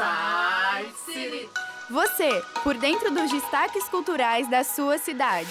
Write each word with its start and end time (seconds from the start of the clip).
Inside 0.00 0.94
City. 1.04 1.48
Você, 1.90 2.42
por 2.62 2.74
dentro 2.74 3.10
dos 3.10 3.30
destaques 3.30 3.84
culturais 3.84 4.48
da 4.48 4.64
sua 4.64 4.96
cidade. 4.96 5.50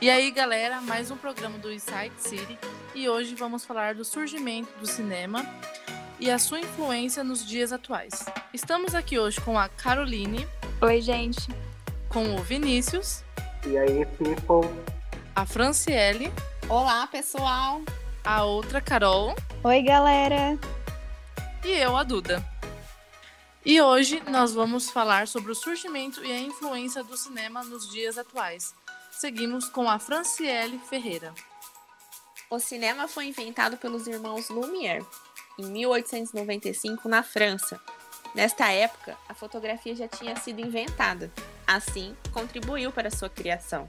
E 0.00 0.10
aí, 0.10 0.30
galera, 0.30 0.80
mais 0.82 1.10
um 1.10 1.16
programa 1.16 1.56
do 1.58 1.72
Inside 1.72 2.12
City 2.18 2.58
e 2.94 3.08
hoje 3.08 3.34
vamos 3.34 3.64
falar 3.64 3.94
do 3.94 4.04
surgimento 4.04 4.68
do 4.78 4.86
cinema 4.86 5.46
e 6.20 6.30
a 6.30 6.38
sua 6.38 6.60
influência 6.60 7.24
nos 7.24 7.46
dias 7.46 7.72
atuais. 7.72 8.26
Estamos 8.52 8.94
aqui 8.94 9.18
hoje 9.18 9.40
com 9.40 9.58
a 9.58 9.68
Caroline. 9.70 10.46
Oi, 10.82 11.00
gente. 11.00 11.48
Com 12.10 12.34
o 12.34 12.42
Vinícius. 12.42 13.24
E 13.66 13.78
aí, 13.78 14.04
people? 14.18 14.68
A 15.34 15.46
Franciele. 15.46 16.30
Olá, 16.72 17.06
pessoal. 17.06 17.82
A 18.24 18.44
outra, 18.44 18.80
Carol. 18.80 19.36
Oi, 19.62 19.82
galera. 19.82 20.58
E 21.62 21.68
eu, 21.68 21.94
a 21.94 22.02
Duda. 22.02 22.42
E 23.62 23.78
hoje 23.78 24.22
nós 24.26 24.54
vamos 24.54 24.88
falar 24.88 25.28
sobre 25.28 25.52
o 25.52 25.54
surgimento 25.54 26.24
e 26.24 26.32
a 26.32 26.40
influência 26.40 27.04
do 27.04 27.14
cinema 27.14 27.62
nos 27.62 27.90
dias 27.90 28.16
atuais. 28.16 28.74
Seguimos 29.10 29.68
com 29.68 29.86
a 29.86 29.98
Franciele 29.98 30.78
Ferreira. 30.78 31.34
O 32.48 32.58
cinema 32.58 33.06
foi 33.06 33.26
inventado 33.26 33.76
pelos 33.76 34.06
irmãos 34.06 34.48
Lumière 34.48 35.04
em 35.58 35.66
1895 35.66 37.06
na 37.06 37.22
França. 37.22 37.78
Nesta 38.34 38.72
época, 38.72 39.14
a 39.28 39.34
fotografia 39.34 39.94
já 39.94 40.08
tinha 40.08 40.36
sido 40.36 40.62
inventada, 40.62 41.30
assim, 41.66 42.16
contribuiu 42.32 42.90
para 42.90 43.10
sua 43.10 43.28
criação. 43.28 43.86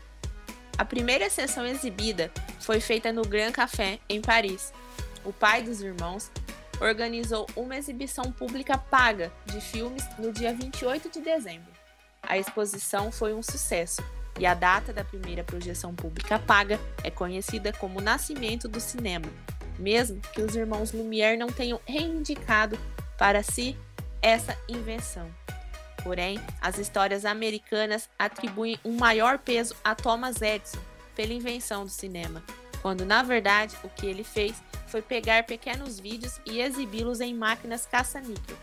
A 0.77 0.84
primeira 0.84 1.30
sessão 1.30 1.66
exibida 1.66 2.32
foi 2.59 2.80
feita 2.80 3.12
no 3.12 3.22
Grand 3.22 3.52
Café, 3.52 4.00
em 4.09 4.20
Paris. 4.22 4.73
O 5.23 5.31
pai 5.31 5.61
dos 5.61 5.81
irmãos 5.81 6.31
organizou 6.81 7.47
uma 7.56 7.78
exibição 7.78 8.31
pública 8.31 8.78
paga 8.78 9.31
de 9.45 9.62
filmes 9.62 10.03
no 10.17 10.31
dia 10.31 10.53
28 10.53 11.09
de 11.09 11.22
dezembro. 11.22 11.72
A 12.22 12.38
exposição 12.38 13.12
foi 13.12 13.34
um 13.34 13.44
sucesso 13.44 14.03
e 14.39 14.45
a 14.45 14.53
data 14.53 14.92
da 14.92 15.03
primeira 15.03 15.44
projeção 15.44 15.94
pública 15.94 16.39
paga 16.39 16.80
é 17.03 17.12
conhecida 17.12 17.72
como 17.72 18.02
Nascimento 18.02 18.67
do 18.67 18.80
Cinema, 18.80 19.28
mesmo 19.78 20.19
que 20.34 20.42
os 20.42 20.56
irmãos 20.56 20.92
Lumière 20.92 21.38
não 21.38 21.47
tenham 21.47 21.80
reivindicado 21.86 22.80
para 23.17 23.44
si 23.44 23.78
essa 24.22 24.58
invenção. 24.67 25.30
Porém, 26.04 26.40
as 26.62 26.78
histórias 26.78 27.23
americanas 27.23 28.09
atribuem 28.20 28.78
um 28.84 28.98
maior 28.98 29.40
peso 29.40 29.76
a 29.84 29.96
Thomas 29.96 30.42
Edison 30.42 30.80
pela 31.16 31.34
invenção 31.34 31.86
do 31.86 31.92
cinema, 31.92 32.44
quando 32.82 33.06
na 33.06 33.23
verdade 33.23 33.76
o 33.84 33.90
que 33.90 34.06
ele 34.06 34.24
fez 34.24 34.62
foi 34.88 35.02
pegar 35.02 35.46
pequenos 35.46 36.00
vídeos 36.00 36.40
e 36.46 36.59
exibi-los 36.59 37.22
em 37.22 37.34
máquinas 37.34 37.86
caça-níquel. 37.86 38.58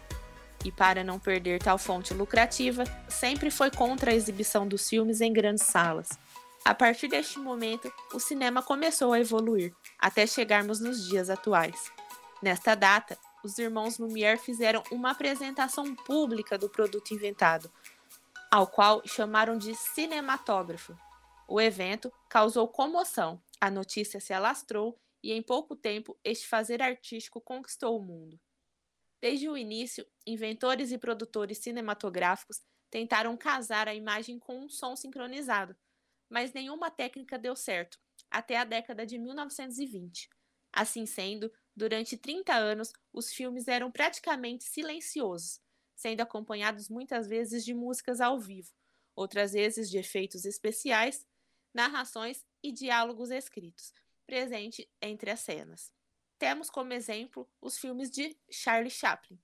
E 0.65 0.71
para 0.71 1.03
não 1.03 1.19
perder 1.19 1.63
tal 1.63 1.79
fonte 1.79 2.13
lucrativa, 2.13 2.85
sempre 3.09 3.51
foi 3.51 3.71
contra 3.71 4.11
a 4.11 4.15
exibição 4.15 4.69
dos 4.69 4.89
filmes 4.89 5.23
em 5.23 5.33
grandes 5.33 5.65
salas. 5.65 6.09
A 6.65 6.75
partir 6.75 7.09
deste 7.09 7.39
momento, 7.39 7.91
o 8.13 8.21
cinema 8.21 8.63
começou 8.63 9.15
a 9.15 9.21
evoluir, 9.21 9.73
até 9.99 10.27
chegarmos 10.27 10.79
nos 10.79 11.09
dias 11.09 11.31
atuais. 11.31 11.91
Nesta 12.43 12.75
data, 12.75 13.17
os 13.43 13.59
irmãos 13.59 13.99
Lumière 13.99 14.39
fizeram 14.39 14.83
uma 14.91 15.11
apresentação 15.11 15.95
pública 15.95 16.59
do 16.59 16.69
produto 16.69 17.13
inventado, 17.13 17.73
ao 18.51 18.67
qual 18.67 19.07
chamaram 19.07 19.57
de 19.57 19.75
cinematógrafo. 19.75 20.97
O 21.49 21.61
evento 21.61 22.13
causou 22.29 22.69
comoção, 22.69 23.43
a 23.61 23.71
notícia 23.71 24.21
se 24.21 24.33
alastrou 24.33 24.99
e 25.23 25.33
em 25.33 25.43
pouco 25.43 25.77
tempo 25.77 26.19
este 26.25 26.47
fazer 26.47 26.83
artístico 26.83 27.41
conquistou 27.41 27.99
o 27.99 28.03
mundo. 28.03 28.41
Desde 29.21 29.49
o 29.49 29.57
início, 29.57 30.07
inventores 30.27 30.93
e 30.93 30.99
produtores 30.99 31.59
cinematográficos 31.59 32.63
tentaram 32.91 33.37
casar 33.37 33.87
a 33.87 33.95
imagem 33.95 34.39
com 34.39 34.65
um 34.65 34.69
som 34.69 34.97
sincronizado, 34.97 35.77
mas 36.29 36.53
nenhuma 36.53 36.91
técnica 36.91 37.39
deu 37.39 37.55
certo, 37.55 37.99
até 38.31 38.57
a 38.57 38.65
década 38.65 39.05
de 39.05 39.19
1920. 39.19 40.29
Assim 40.73 41.05
sendo, 41.05 41.53
durante 41.77 42.17
30 42.17 42.55
anos, 42.55 42.93
os 43.13 43.33
filmes 43.33 43.69
eram 43.69 43.91
praticamente 43.91 44.65
silenciosos, 44.65 45.61
sendo 45.95 46.21
acompanhados 46.21 46.89
muitas 46.89 47.27
vezes 47.27 47.65
de 47.65 47.75
músicas 47.75 48.21
ao 48.21 48.39
vivo, 48.39 48.73
outras 49.15 49.53
vezes 49.53 49.91
de 49.91 49.99
efeitos 49.99 50.45
especiais, 50.45 51.27
narrações 51.73 52.45
e 52.63 52.73
diálogos 52.73 53.31
escritos, 53.31 53.93
presente 54.27 54.89
entre 55.01 55.31
as 55.31 55.41
cenas. 55.41 55.93
Temos 56.39 56.71
como 56.71 56.93
exemplo 56.93 57.49
os 57.61 57.79
filmes 57.79 58.11
de 58.11 58.37
Charlie 58.51 58.91
Chaplin, 58.91 59.39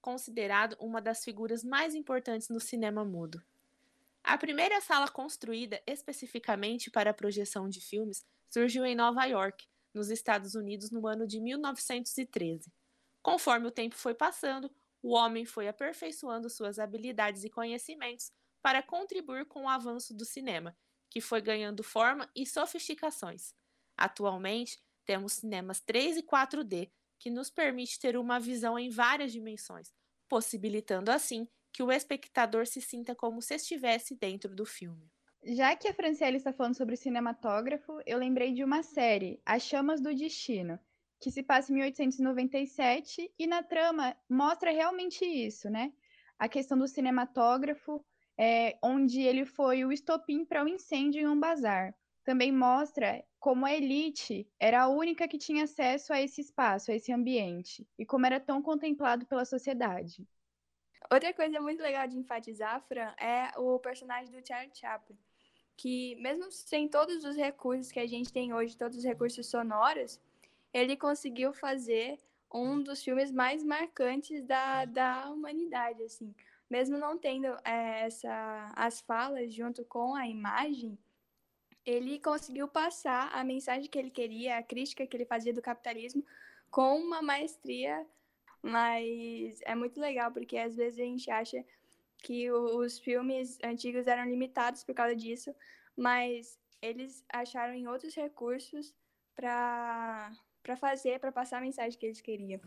considerado 0.00 0.76
uma 0.80 1.00
das 1.00 1.22
figuras 1.22 1.62
mais 1.62 1.94
importantes 1.94 2.48
no 2.48 2.58
cinema 2.58 3.04
mudo. 3.04 3.42
A 4.22 4.36
primeira 4.36 4.80
sala 4.80 5.08
construída 5.08 5.82
especificamente 5.86 6.90
para 6.90 7.10
a 7.10 7.14
projeção 7.14 7.68
de 7.68 7.80
filmes 7.80 8.24
surgiu 8.48 8.84
em 8.84 8.94
Nova 8.94 9.24
York, 9.24 9.66
nos 9.94 10.10
Estados 10.10 10.54
Unidos, 10.54 10.90
no 10.90 11.06
ano 11.06 11.26
de 11.26 11.40
1913. 11.40 12.72
Conforme 13.22 13.66
o 13.66 13.70
tempo 13.70 13.94
foi 13.94 14.14
passando, 14.14 14.70
o 15.02 15.14
homem 15.14 15.44
foi 15.44 15.68
aperfeiçoando 15.68 16.48
suas 16.48 16.78
habilidades 16.78 17.44
e 17.44 17.50
conhecimentos 17.50 18.32
para 18.62 18.82
contribuir 18.82 19.46
com 19.46 19.64
o 19.64 19.68
avanço 19.68 20.14
do 20.14 20.24
cinema, 20.24 20.76
que 21.10 21.20
foi 21.20 21.40
ganhando 21.40 21.82
forma 21.82 22.30
e 22.36 22.46
sofisticações. 22.46 23.54
Atualmente, 23.96 24.78
temos 25.04 25.34
cinemas 25.34 25.80
3 25.80 26.18
e 26.18 26.22
4D, 26.22 26.90
que 27.18 27.30
nos 27.30 27.50
permite 27.50 27.98
ter 27.98 28.16
uma 28.16 28.38
visão 28.38 28.78
em 28.78 28.90
várias 28.90 29.32
dimensões, 29.32 29.92
possibilitando 30.28 31.10
assim 31.10 31.48
que 31.72 31.82
o 31.82 31.92
espectador 31.92 32.66
se 32.66 32.80
sinta 32.80 33.14
como 33.14 33.42
se 33.42 33.54
estivesse 33.54 34.14
dentro 34.16 34.54
do 34.54 34.64
filme. 34.64 35.10
Já 35.42 35.74
que 35.74 35.88
a 35.88 35.94
Franciele 35.94 36.36
está 36.36 36.52
falando 36.52 36.76
sobre 36.76 36.96
cinematógrafo, 36.96 37.98
eu 38.04 38.18
lembrei 38.18 38.52
de 38.52 38.62
uma 38.62 38.82
série, 38.82 39.40
As 39.44 39.62
Chamas 39.62 39.98
do 39.98 40.14
Destino, 40.14 40.78
que 41.18 41.30
se 41.30 41.42
passa 41.42 41.72
em 41.72 41.76
1897 41.76 43.32
e 43.38 43.46
na 43.46 43.62
trama 43.62 44.14
mostra 44.28 44.70
realmente 44.70 45.24
isso, 45.24 45.70
né? 45.70 45.92
A 46.38 46.46
questão 46.46 46.76
do 46.76 46.86
cinematógrafo, 46.86 48.04
é, 48.36 48.78
onde 48.82 49.22
ele 49.22 49.46
foi 49.46 49.82
o 49.82 49.90
estopim 49.92 50.44
para 50.44 50.62
o 50.62 50.66
um 50.66 50.68
incêndio 50.68 51.22
em 51.22 51.26
um 51.26 51.40
bazar. 51.40 51.94
Também 52.22 52.52
mostra 52.52 53.24
como 53.38 53.64
a 53.64 53.72
elite 53.72 54.46
era 54.58 54.82
a 54.82 54.88
única 54.88 55.26
que 55.26 55.38
tinha 55.38 55.64
acesso 55.64 56.12
a 56.12 56.20
esse 56.20 56.42
espaço, 56.42 56.90
a 56.90 56.94
esse 56.94 57.12
ambiente, 57.12 57.88
e 57.98 58.04
como 58.04 58.26
era 58.26 58.38
tão 58.38 58.60
contemplado 58.60 59.24
pela 59.24 59.46
sociedade. 59.46 60.28
Outra 61.10 61.32
coisa 61.32 61.60
muito 61.62 61.82
legal 61.82 62.06
de 62.06 62.18
enfatizar, 62.18 62.80
Fran, 62.86 63.14
é 63.18 63.58
o 63.58 63.78
personagem 63.78 64.30
do 64.30 64.46
Charlie 64.46 64.70
Chaplin, 64.74 65.18
que 65.80 66.14
mesmo 66.16 66.52
sem 66.52 66.86
todos 66.86 67.24
os 67.24 67.36
recursos 67.36 67.90
que 67.90 67.98
a 67.98 68.06
gente 68.06 68.30
tem 68.30 68.52
hoje, 68.52 68.76
todos 68.76 68.98
os 68.98 69.04
recursos 69.04 69.46
sonoros, 69.46 70.20
ele 70.74 70.94
conseguiu 70.94 71.54
fazer 71.54 72.18
um 72.52 72.82
dos 72.82 73.02
filmes 73.02 73.32
mais 73.32 73.64
marcantes 73.64 74.44
da, 74.44 74.84
da 74.84 75.30
humanidade, 75.30 76.02
assim. 76.02 76.34
Mesmo 76.68 76.98
não 76.98 77.16
tendo 77.16 77.46
é, 77.64 78.02
essa, 78.02 78.70
as 78.76 79.00
falas 79.00 79.54
junto 79.54 79.82
com 79.86 80.14
a 80.14 80.28
imagem, 80.28 80.98
ele 81.86 82.20
conseguiu 82.20 82.68
passar 82.68 83.30
a 83.32 83.42
mensagem 83.42 83.88
que 83.88 83.98
ele 83.98 84.10
queria, 84.10 84.58
a 84.58 84.62
crítica 84.62 85.06
que 85.06 85.16
ele 85.16 85.24
fazia 85.24 85.54
do 85.54 85.62
capitalismo, 85.62 86.22
com 86.70 86.98
uma 86.98 87.22
maestria 87.22 88.06
mas 88.62 89.58
é 89.62 89.74
muito 89.74 89.98
legal, 89.98 90.30
porque 90.30 90.56
às 90.58 90.76
vezes 90.76 91.00
a 91.00 91.04
gente 91.04 91.30
acha 91.30 91.64
que 92.20 92.50
os 92.50 92.98
filmes 92.98 93.58
antigos 93.62 94.06
eram 94.06 94.24
limitados 94.24 94.84
por 94.84 94.94
causa 94.94 95.14
disso, 95.14 95.54
mas 95.96 96.58
eles 96.80 97.24
acharam 97.32 97.74
em 97.74 97.86
outros 97.86 98.14
recursos 98.14 98.94
para 99.34 100.32
fazer, 100.78 101.18
para 101.18 101.32
passar 101.32 101.58
a 101.58 101.62
mensagem 101.62 101.98
que 101.98 102.06
eles 102.06 102.20
queriam. 102.20 102.60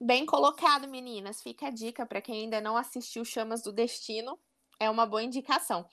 Bem 0.00 0.26
colocado, 0.26 0.88
meninas. 0.88 1.42
Fica 1.42 1.68
a 1.68 1.70
dica 1.70 2.04
para 2.04 2.20
quem 2.20 2.42
ainda 2.42 2.60
não 2.60 2.76
assistiu 2.76 3.24
Chamas 3.24 3.62
do 3.62 3.72
Destino. 3.72 4.38
É 4.78 4.90
uma 4.90 5.06
boa 5.06 5.22
indicação. 5.22 5.88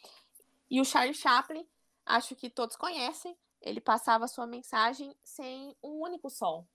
E 0.69 0.81
o 0.81 0.85
Charlie 0.85 1.13
Chaplin, 1.13 1.67
acho 2.05 2.35
que 2.35 2.49
todos 2.49 2.75
conhecem. 2.75 3.37
Ele 3.61 3.79
passava 3.79 4.27
sua 4.27 4.47
mensagem 4.47 5.15
sem 5.23 5.75
um 5.83 6.01
único 6.01 6.29
som. 6.29 6.65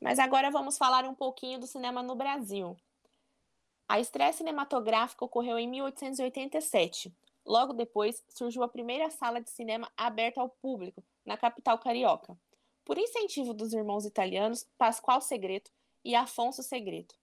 Mas 0.00 0.18
agora 0.18 0.50
vamos 0.50 0.78
falar 0.78 1.04
um 1.04 1.14
pouquinho 1.14 1.58
do 1.58 1.66
cinema 1.66 2.02
no 2.02 2.14
Brasil. 2.14 2.76
A 3.92 4.00
estreia 4.00 4.32
cinematográfica 4.32 5.22
ocorreu 5.22 5.58
em 5.58 5.68
1887. 5.68 7.14
Logo 7.44 7.74
depois, 7.74 8.24
surgiu 8.26 8.62
a 8.62 8.68
primeira 8.68 9.10
sala 9.10 9.38
de 9.38 9.50
cinema 9.50 9.92
aberta 9.94 10.40
ao 10.40 10.48
público, 10.48 11.04
na 11.26 11.36
capital 11.36 11.78
carioca, 11.78 12.34
por 12.86 12.96
incentivo 12.96 13.52
dos 13.52 13.74
irmãos 13.74 14.06
italianos 14.06 14.66
Pascoal 14.78 15.20
Segreto 15.20 15.70
e 16.02 16.14
Afonso 16.14 16.62
Segreto. 16.62 17.14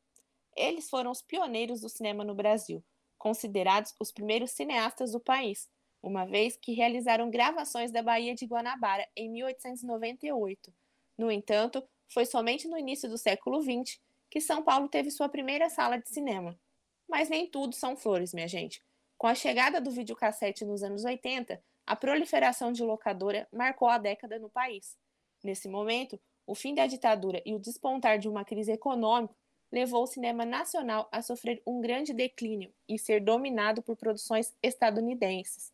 Eles 0.56 0.88
foram 0.88 1.10
os 1.10 1.24
pioneiros 1.24 1.82
do 1.82 1.90
cinema 1.90 2.24
no 2.24 2.36
Brasil, 2.36 2.84
considerados 3.18 3.96
os 4.00 4.12
primeiros 4.12 4.52
cineastas 4.52 5.14
do 5.14 5.20
país, 5.20 5.68
uma 6.04 6.24
vez 6.24 6.56
que 6.56 6.74
realizaram 6.74 7.32
gravações 7.32 7.92
da 7.92 8.04
Baía 8.04 8.36
de 8.36 8.46
Guanabara 8.46 9.10
em 9.16 9.28
1898. 9.28 10.72
No 11.18 11.32
entanto, 11.32 11.84
foi 12.08 12.28
somente 12.28 12.68
no 12.68 12.78
início 12.78 13.10
do 13.10 13.18
século 13.18 13.60
XX 13.60 14.00
que 14.30 14.40
São 14.40 14.62
Paulo 14.64 14.88
teve 14.88 15.10
sua 15.10 15.28
primeira 15.28 15.70
sala 15.70 15.98
de 15.98 16.10
cinema. 16.10 16.60
Mas 17.08 17.30
nem 17.30 17.48
tudo 17.48 17.74
são 17.74 17.96
flores, 17.96 18.34
minha 18.34 18.48
gente. 18.48 18.84
Com 19.18 19.28
a 19.28 19.36
chegada 19.36 19.82
do 19.82 19.92
videocassete 19.92 20.64
nos 20.64 20.84
anos 20.84 21.04
80, 21.04 21.62
a 21.86 21.96
proliferação 21.96 22.72
de 22.72 22.84
locadora 22.84 23.48
marcou 23.52 23.88
a 23.88 23.98
década 23.98 24.38
no 24.38 24.50
país. 24.50 24.98
Nesse 25.44 25.68
momento, 25.68 26.20
o 26.46 26.54
fim 26.54 26.74
da 26.74 26.86
ditadura 26.86 27.42
e 27.46 27.54
o 27.54 27.60
despontar 27.60 28.20
de 28.20 28.30
uma 28.30 28.46
crise 28.46 28.72
econômica 28.72 29.36
levou 29.72 30.04
o 30.04 30.08
cinema 30.08 30.46
nacional 30.46 31.08
a 31.12 31.22
sofrer 31.22 31.62
um 31.66 31.82
grande 31.82 32.14
declínio 32.14 32.74
e 32.88 32.98
ser 32.98 33.22
dominado 33.22 33.82
por 33.82 33.96
produções 33.96 34.56
estadunidenses, 34.62 35.72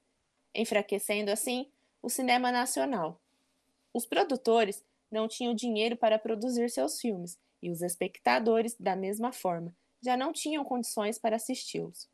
enfraquecendo 0.54 1.32
assim 1.32 1.70
o 2.02 2.10
cinema 2.10 2.52
nacional. 2.52 3.20
Os 3.94 4.06
produtores 4.06 4.84
não 5.10 5.28
tinham 5.28 5.54
dinheiro 5.54 5.96
para 5.96 6.20
produzir 6.20 6.70
seus 6.70 7.00
filmes 7.00 7.40
e 7.66 7.72
os 7.72 7.82
espectadores, 7.82 8.76
da 8.80 8.96
mesma 8.96 9.32
forma, 9.32 9.76
já 10.02 10.16
não 10.16 10.32
tinham 10.32 10.64
condições 10.64 11.18
para 11.18 11.36
assisti-los. 11.36 12.08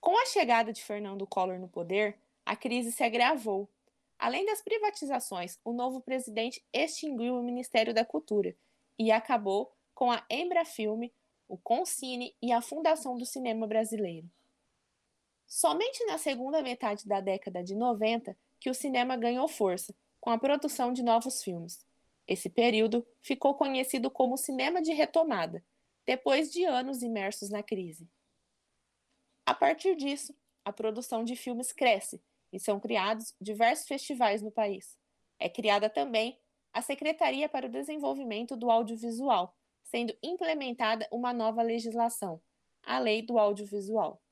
Com 0.00 0.16
a 0.20 0.26
chegada 0.26 0.72
de 0.72 0.82
Fernando 0.82 1.26
Collor 1.26 1.58
no 1.58 1.68
poder, 1.68 2.18
a 2.46 2.56
crise 2.56 2.92
se 2.92 3.02
agravou 3.02 3.68
Além 4.22 4.46
das 4.46 4.62
privatizações, 4.62 5.58
o 5.64 5.72
novo 5.72 6.00
presidente 6.00 6.64
extinguiu 6.72 7.34
o 7.34 7.42
Ministério 7.42 7.92
da 7.92 8.04
Cultura 8.04 8.54
e 8.96 9.10
acabou 9.10 9.74
com 9.96 10.12
a 10.12 10.24
Embrafilme, 10.30 11.12
o 11.48 11.58
Concine 11.58 12.32
e 12.40 12.52
a 12.52 12.62
Fundação 12.62 13.18
do 13.18 13.26
Cinema 13.26 13.66
Brasileiro. 13.66 14.30
Somente 15.44 16.06
na 16.06 16.18
segunda 16.18 16.62
metade 16.62 17.04
da 17.08 17.20
década 17.20 17.64
de 17.64 17.74
90 17.74 18.36
que 18.60 18.70
o 18.70 18.74
cinema 18.74 19.16
ganhou 19.16 19.48
força, 19.48 19.92
com 20.20 20.30
a 20.30 20.38
produção 20.38 20.92
de 20.92 21.02
novos 21.02 21.42
filmes. 21.42 21.84
Esse 22.26 22.48
período 22.48 23.06
ficou 23.20 23.54
conhecido 23.54 24.10
como 24.10 24.36
cinema 24.36 24.80
de 24.80 24.92
retomada, 24.92 25.64
depois 26.06 26.52
de 26.52 26.64
anos 26.64 27.02
imersos 27.02 27.50
na 27.50 27.62
crise. 27.62 28.08
A 29.44 29.54
partir 29.54 29.96
disso, 29.96 30.34
a 30.64 30.72
produção 30.72 31.24
de 31.24 31.34
filmes 31.34 31.72
cresce 31.72 32.22
e 32.52 32.60
são 32.60 32.78
criados 32.78 33.34
diversos 33.40 33.86
festivais 33.86 34.42
no 34.42 34.50
país. 34.50 34.96
É 35.38 35.48
criada 35.48 35.90
também 35.90 36.38
a 36.72 36.80
Secretaria 36.80 37.48
para 37.48 37.66
o 37.66 37.70
Desenvolvimento 37.70 38.56
do 38.56 38.70
Audiovisual, 38.70 39.56
sendo 39.82 40.16
implementada 40.22 41.08
uma 41.10 41.32
nova 41.32 41.62
legislação, 41.62 42.40
a 42.82 42.98
Lei 42.98 43.22
do 43.22 43.38
Audiovisual. 43.38 44.22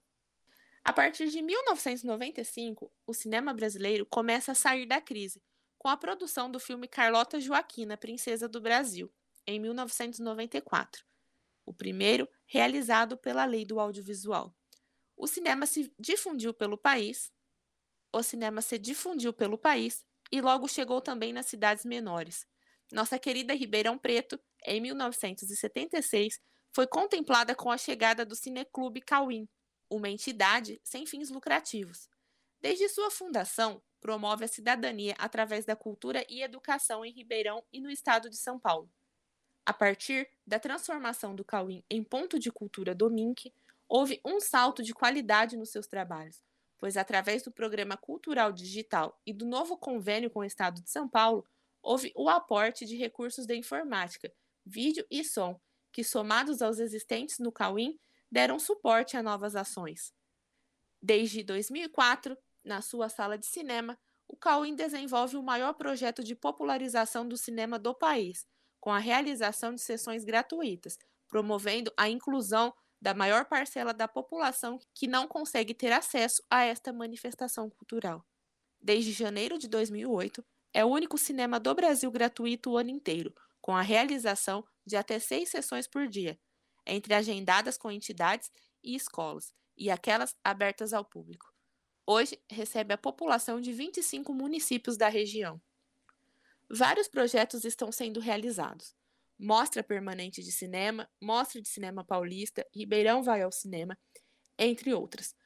A 0.83 0.93
partir 0.93 1.29
de 1.29 1.43
1995, 1.43 2.91
o 3.07 3.13
cinema 3.13 3.53
brasileiro 3.53 4.07
começa 4.07 4.53
a 4.53 4.55
sair 4.55 4.87
da 4.87 5.01
crise, 5.01 5.43
com 5.81 5.89
a 5.89 5.97
produção 5.97 6.51
do 6.51 6.61
filme 6.61 6.87
Carlota 6.87 7.41
Joaquina, 7.41 7.97
Princesa 7.97 8.47
do 8.47 8.61
Brasil, 8.61 9.11
em 9.47 9.59
1994, 9.59 11.03
o 11.65 11.73
primeiro 11.73 12.29
realizado 12.45 13.17
pela 13.17 13.47
Lei 13.47 13.65
do 13.65 13.81
Audiovisual. 13.81 14.55
O 15.17 15.27
cinema 15.27 15.65
se 15.65 15.91
difundiu 15.99 16.53
pelo 16.53 16.77
país, 16.77 17.33
o 18.13 18.23
cinema 18.23 18.61
se 18.61 18.79
difundiu 18.79 19.33
pelo 19.33 19.57
país 19.57 20.05
e 20.31 20.43
logo 20.43 20.69
chegou 20.69 21.01
também 21.01 21.33
nas 21.33 21.47
cidades 21.47 21.87
menores. 21.87 22.47
Nossa 22.93 23.19
querida 23.19 23.55
Ribeirão 23.55 23.97
Preto, 23.97 24.39
em 24.67 24.83
1976, 24.83 26.39
foi 26.75 26.87
contemplada 26.87 27.55
com 27.55 27.71
a 27.71 27.79
chegada 27.79 28.27
do 28.27 28.37
Cineclube 28.37 29.01
Cauim, 29.01 29.49
uma 29.89 30.11
entidade 30.11 30.79
sem 30.85 31.07
fins 31.07 31.31
lucrativos. 31.31 32.07
Desde 32.61 32.87
sua 32.91 33.11
fundação, 33.11 33.83
promove 34.01 34.45
a 34.45 34.49
cidadania 34.49 35.15
através 35.19 35.65
da 35.65 35.77
cultura 35.77 36.25
e 36.29 36.43
educação 36.43 37.05
em 37.05 37.13
Ribeirão 37.13 37.63
e 37.73 37.81
no 37.81 37.91
estado 37.91 38.31
de 38.31 38.37
São 38.37 38.59
Paulo. 38.59 38.91
A 39.65 39.73
partir 39.73 40.29
da 40.47 40.59
transformação 40.59 41.35
do 41.35 41.45
Cauim 41.45 41.85
em 41.89 42.03
ponto 42.03 42.39
de 42.39 42.51
cultura 42.51 42.95
do 42.95 43.11
MINC, 43.11 43.53
houve 43.89 44.21
um 44.25 44.41
salto 44.41 44.83
de 44.83 44.95
qualidade 44.95 45.57
nos 45.57 45.71
seus 45.71 45.87
trabalhos, 45.87 46.43
pois 46.79 46.97
através 46.97 47.43
do 47.43 47.53
Programa 47.53 47.97
Cultural 47.97 48.53
Digital 48.53 49.21
e 49.27 49.33
do 49.33 49.45
novo 49.45 49.77
convênio 49.77 50.31
com 50.31 50.41
o 50.41 50.45
Estado 50.45 50.81
de 50.81 50.91
São 50.91 51.09
Paulo, 51.09 51.47
houve 51.83 52.13
o 52.17 52.29
aporte 52.29 52.87
de 52.87 52.97
recursos 52.97 53.47
da 53.47 53.55
informática, 53.55 54.33
vídeo 54.65 55.07
e 55.11 55.23
som, 55.23 55.61
que 55.93 56.03
somados 56.05 56.63
aos 56.63 56.79
existentes 56.79 57.39
no 57.39 57.53
Cauim, 57.53 57.99
deram 58.31 58.59
suporte 58.59 59.17
a 59.17 59.23
novas 59.23 59.57
ações. 59.57 60.15
Desde 61.03 61.43
2004, 61.43 62.37
na 62.65 62.83
sua 62.83 63.09
sala 63.09 63.39
de 63.39 63.47
cinema, 63.47 63.99
o 64.29 64.37
Cauim 64.37 64.75
desenvolve 64.75 65.37
o 65.37 65.43
maior 65.43 65.75
projeto 65.75 66.23
de 66.23 66.35
popularização 66.35 67.27
do 67.27 67.37
cinema 67.37 67.79
do 67.79 67.95
país, 67.95 68.47
com 68.79 68.93
a 68.93 68.99
realização 68.99 69.75
de 69.75 69.81
sessões 69.81 70.25
gratuitas, 70.25 70.97
promovendo 71.29 71.93
a 71.97 72.09
inclusão 72.09 72.73
da 73.01 73.15
maior 73.15 73.47
parcela 73.47 73.95
da 73.95 74.07
população 74.07 74.79
que 74.95 75.07
não 75.07 75.27
consegue 75.27 75.75
ter 75.75 75.93
acesso 75.93 76.43
a 76.51 76.63
esta 76.65 76.93
manifestação 76.93 77.71
cultural. 77.71 78.25
Desde 78.81 79.13
janeiro 79.13 79.59
de 79.59 79.69
2008, 79.69 80.45
é 80.73 80.85
o 80.85 80.89
único 80.89 81.19
cinema 81.19 81.59
do 81.59 81.75
Brasil 81.75 82.11
gratuito 82.11 82.71
o 82.71 82.77
ano 82.77 82.91
inteiro, 82.91 83.35
com 83.61 83.75
a 83.75 83.83
realização 83.83 84.65
de 84.87 84.97
até 84.97 85.19
seis 85.19 85.51
sessões 85.51 85.87
por 85.87 86.07
dia, 86.07 86.39
entre 86.87 87.15
agendadas 87.15 87.77
com 87.77 87.91
entidades 87.91 88.51
e 88.83 88.95
escolas, 88.95 89.53
e 89.77 89.91
aquelas 89.91 90.37
abertas 90.45 90.93
ao 90.93 91.05
público. 91.05 91.50
Hoje, 92.13 92.43
recebe 92.51 92.93
a 92.93 92.99
população 92.99 93.61
de 93.61 93.73
25 93.73 94.35
municípios 94.35 94.97
da 94.97 95.09
região. 95.09 95.63
Vários 96.69 97.07
projetos 97.07 97.65
estão 97.65 97.93
sendo 97.93 98.19
realizados. 98.19 98.97
Mostra 99.39 99.81
Permanente 99.81 100.43
de 100.43 100.51
Cinema, 100.51 101.09
Mostra 101.23 101.63
de 101.63 101.69
Cinema 101.69 102.03
Paulista, 102.03 102.67
Ribeirão 102.75 103.23
Vai 103.23 103.43
ao 103.43 103.53
Cinema, 103.53 103.97
entre 104.59 104.93
outras. 104.93 105.37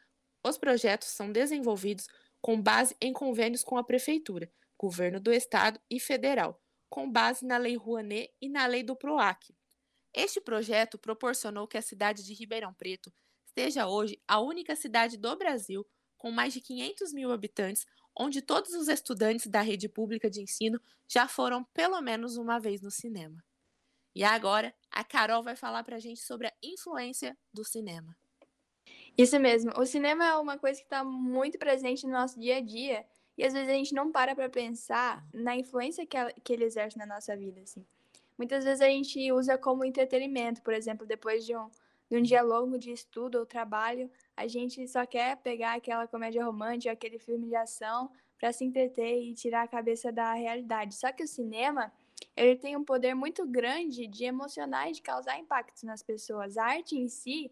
Os 0.43 0.57
projetos 0.57 1.09
são 1.09 1.31
desenvolvidos 1.31 2.07
com 2.41 2.59
base 2.59 2.97
em 2.99 3.13
convênios 3.13 3.63
com 3.63 3.77
a 3.77 3.85
Prefeitura, 3.85 4.51
Governo 4.79 5.21
do 5.21 5.35
Estado 5.35 5.79
e 5.91 6.01
Federal, 6.01 6.59
com 6.89 7.13
base 7.13 7.45
na 7.45 7.59
Lei 7.59 7.77
Rouanet 7.77 8.33
e 8.41 8.49
na 8.49 8.67
Lei 8.67 8.83
do 8.83 8.97
PROAC. 8.97 9.55
Este 10.15 10.41
projeto 10.41 10.97
proporcionou 10.97 11.69
que 11.69 11.77
a 11.77 11.83
cidade 11.83 12.25
de 12.25 12.33
Ribeirão 12.33 12.73
Preto 12.73 13.13
seja 13.55 13.87
hoje 13.87 14.19
a 14.27 14.41
única 14.41 14.75
cidade 14.75 15.19
do 15.19 15.37
Brasil 15.37 15.87
com 16.25 16.31
mais 16.31 16.55
de 16.55 16.61
500 16.63 17.13
mil 17.13 17.31
habitantes, 17.31 17.87
onde 18.17 18.41
todos 18.41 18.73
os 18.73 18.89
estudantes 18.89 19.47
da 19.47 19.61
rede 19.61 19.91
pública 19.91 20.31
de 20.31 20.41
ensino 20.41 20.81
já 21.07 21.29
foram 21.29 21.63
pelo 21.65 22.01
menos 22.01 22.39
uma 22.39 22.59
vez 22.59 22.81
no 22.81 22.91
cinema. 22.91 23.45
E 24.15 24.25
agora, 24.25 24.75
a 24.91 25.05
Carol 25.05 25.43
vai 25.43 25.55
falar 25.55 25.85
pra 25.85 25.99
gente 25.99 26.23
sobre 26.23 26.47
a 26.47 26.53
influência 26.63 27.37
do 27.53 27.63
cinema. 27.63 28.17
Isso 29.19 29.39
mesmo. 29.39 29.79
O 29.79 29.85
cinema 29.85 30.25
é 30.25 30.35
uma 30.37 30.57
coisa 30.57 30.81
que 30.81 30.87
está 30.87 31.05
muito 31.05 31.59
presente 31.59 32.07
no 32.07 32.13
nosso 32.15 32.41
dia 32.41 32.57
a 32.57 32.61
dia. 32.63 33.05
E 33.37 33.45
às 33.45 33.53
vezes 33.53 33.69
a 33.69 33.75
gente 33.75 33.93
não 33.93 34.11
para 34.11 34.35
para 34.35 34.49
pensar 34.49 35.23
na 35.31 35.55
influência 35.55 36.07
que, 36.07 36.17
ela, 36.17 36.33
que 36.43 36.55
ele 36.55 36.65
exerce 36.65 36.97
na 36.97 37.05
nossa 37.05 37.37
vida, 37.37 37.61
assim. 37.61 37.85
Muitas 38.39 38.65
vezes 38.65 38.81
a 38.81 38.89
gente 38.89 39.31
usa 39.31 39.59
como 39.59 39.85
entretenimento, 39.85 40.63
por 40.63 40.73
exemplo, 40.73 41.07
depois 41.07 41.45
de 41.45 41.55
um, 41.55 41.69
de 42.11 42.17
um 42.17 42.23
dia 42.23 42.43
longo 42.43 42.79
de 42.79 42.93
estudo 42.93 43.39
ou 43.39 43.47
trabalho, 43.47 44.11
a 44.37 44.47
gente 44.47 44.87
só 44.89 45.07
quer 45.07 45.37
pegar 45.39 45.75
aquela 45.75 46.07
comédia 46.07 46.45
romântica, 46.45 46.93
aquele 46.93 47.19
filme 47.19 47.49
de 47.49 47.57
ação, 47.57 48.11
para 48.39 48.53
se 48.53 48.65
entreter 48.65 49.23
e 49.23 49.35
tirar 49.35 49.63
a 49.63 49.69
cabeça 49.69 50.13
da 50.13 50.35
realidade. 50.35 50.95
Só 50.95 51.11
que 51.13 51.23
o 51.23 51.29
cinema, 51.29 51.93
ele 52.37 52.57
tem 52.57 52.77
um 52.77 52.85
poder 52.85 53.15
muito 53.15 53.47
grande 53.47 54.07
de 54.07 54.25
emocionar 54.25 54.89
e 54.91 54.93
de 54.93 55.03
causar 55.03 55.39
impactos 55.39 55.83
nas 55.83 56.03
pessoas. 56.03 56.59
A 56.59 56.65
arte 56.65 56.97
em 56.97 57.09
si, 57.09 57.51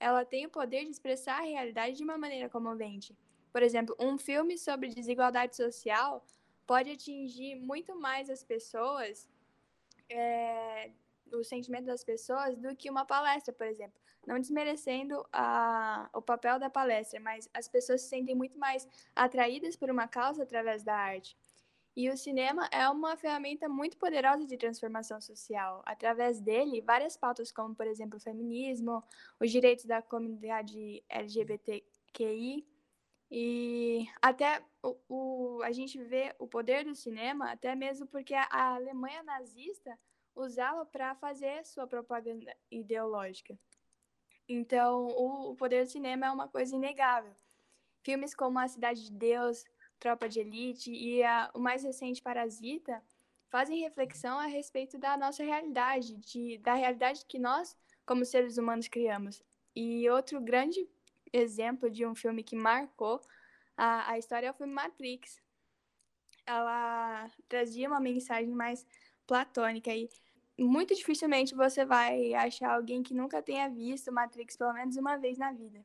ela 0.00 0.24
tem 0.24 0.46
o 0.46 0.50
poder 0.50 0.84
de 0.84 0.90
expressar 0.90 1.38
a 1.38 1.44
realidade 1.44 1.96
de 1.96 2.02
uma 2.02 2.18
maneira 2.18 2.48
comovente. 2.48 3.16
Por 3.52 3.62
exemplo, 3.62 3.94
um 4.00 4.18
filme 4.18 4.58
sobre 4.58 4.88
desigualdade 4.88 5.54
social 5.54 6.24
pode 6.66 6.90
atingir 6.90 7.54
muito 7.54 7.94
mais 7.94 8.30
as 8.30 8.42
pessoas, 8.42 9.28
é, 10.08 10.90
o 11.32 11.44
sentimento 11.44 11.86
das 11.86 12.04
pessoas, 12.04 12.56
do 12.56 12.74
que 12.74 12.90
uma 12.90 13.04
palestra, 13.04 13.52
por 13.52 13.66
exemplo. 13.66 14.00
Não 14.26 14.38
desmerecendo 14.38 15.26
a, 15.32 16.08
o 16.14 16.22
papel 16.22 16.58
da 16.58 16.70
palestra, 16.70 17.20
mas 17.20 17.48
as 17.52 17.68
pessoas 17.68 18.02
se 18.02 18.08
sentem 18.08 18.34
muito 18.34 18.58
mais 18.58 18.86
atraídas 19.14 19.76
por 19.76 19.90
uma 19.90 20.06
causa 20.06 20.42
através 20.42 20.82
da 20.82 20.94
arte. 20.94 21.36
E 21.94 22.08
o 22.08 22.16
cinema 22.16 22.68
é 22.72 22.88
uma 22.88 23.16
ferramenta 23.16 23.68
muito 23.68 23.98
poderosa 23.98 24.46
de 24.46 24.56
transformação 24.56 25.20
social. 25.20 25.82
Através 25.84 26.40
dele, 26.40 26.80
várias 26.80 27.16
pautas, 27.16 27.52
como, 27.52 27.74
por 27.74 27.86
exemplo, 27.86 28.16
o 28.16 28.20
feminismo, 28.20 29.02
os 29.38 29.50
direitos 29.50 29.84
da 29.84 30.00
comunidade 30.00 31.04
LGBTQI, 31.08 32.66
e 33.34 34.06
até 34.20 34.62
o, 34.82 34.96
o, 35.08 35.62
a 35.62 35.72
gente 35.72 35.96
vê 36.04 36.34
o 36.38 36.46
poder 36.46 36.84
do 36.84 36.94
cinema, 36.94 37.50
até 37.50 37.74
mesmo 37.74 38.06
porque 38.06 38.34
a, 38.34 38.74
Alemanha 38.74 39.22
nazista 39.22 39.98
usava 40.34 40.84
para 40.86 41.14
fazer 41.14 41.64
sua 41.64 41.86
propaganda 41.86 42.54
ideológica. 42.70 43.58
Então, 44.48 45.06
o, 45.06 45.54
poder 45.54 45.84
do 45.84 45.90
cinema 45.90 46.26
é 46.26 46.30
uma 46.30 46.48
coisa 46.48 46.74
inegável. 46.74 47.34
Filmes 48.02 48.34
como 48.34 48.58
A 48.58 48.68
Cidade 48.68 49.04
de 49.04 49.12
Deus, 49.12 49.64
Tropa 49.98 50.28
de 50.28 50.40
Elite 50.40 50.90
e 50.90 51.22
a, 51.22 51.50
o 51.54 51.60
mais 51.60 51.84
recente 51.84 52.20
Parasita 52.20 53.02
fazem 53.48 53.80
reflexão 53.80 54.38
a 54.38 54.46
respeito 54.46 54.98
da 54.98 55.16
nossa 55.16 55.44
realidade, 55.44 56.16
de, 56.16 56.58
da 56.58 56.74
realidade 56.74 57.24
que 57.26 57.38
nós, 57.38 57.76
como 58.04 58.24
seres 58.24 58.58
humanos, 58.58 58.88
criamos. 58.88 59.42
E 59.76 60.08
outro 60.10 60.40
grande 60.40 60.88
exemplo 61.32 61.88
de 61.88 62.04
um 62.04 62.14
filme 62.14 62.42
que 62.42 62.56
marcou 62.56 63.20
a, 63.76 64.10
a 64.12 64.18
história 64.18 64.48
é 64.48 64.50
o 64.50 64.54
filme 64.54 64.72
Matrix. 64.72 65.40
Ela 66.44 67.30
trazia 67.48 67.88
uma 67.88 68.00
mensagem 68.00 68.52
mais 68.52 68.86
platônica 69.26 69.94
e 69.94 70.08
muito 70.58 70.94
dificilmente 70.94 71.54
você 71.54 71.84
vai 71.84 72.34
achar 72.34 72.74
alguém 72.74 73.02
que 73.02 73.14
nunca 73.14 73.42
tenha 73.42 73.68
visto 73.68 74.12
Matrix 74.12 74.56
pelo 74.56 74.72
menos 74.72 74.96
uma 74.96 75.16
vez 75.16 75.38
na 75.38 75.52
vida. 75.52 75.84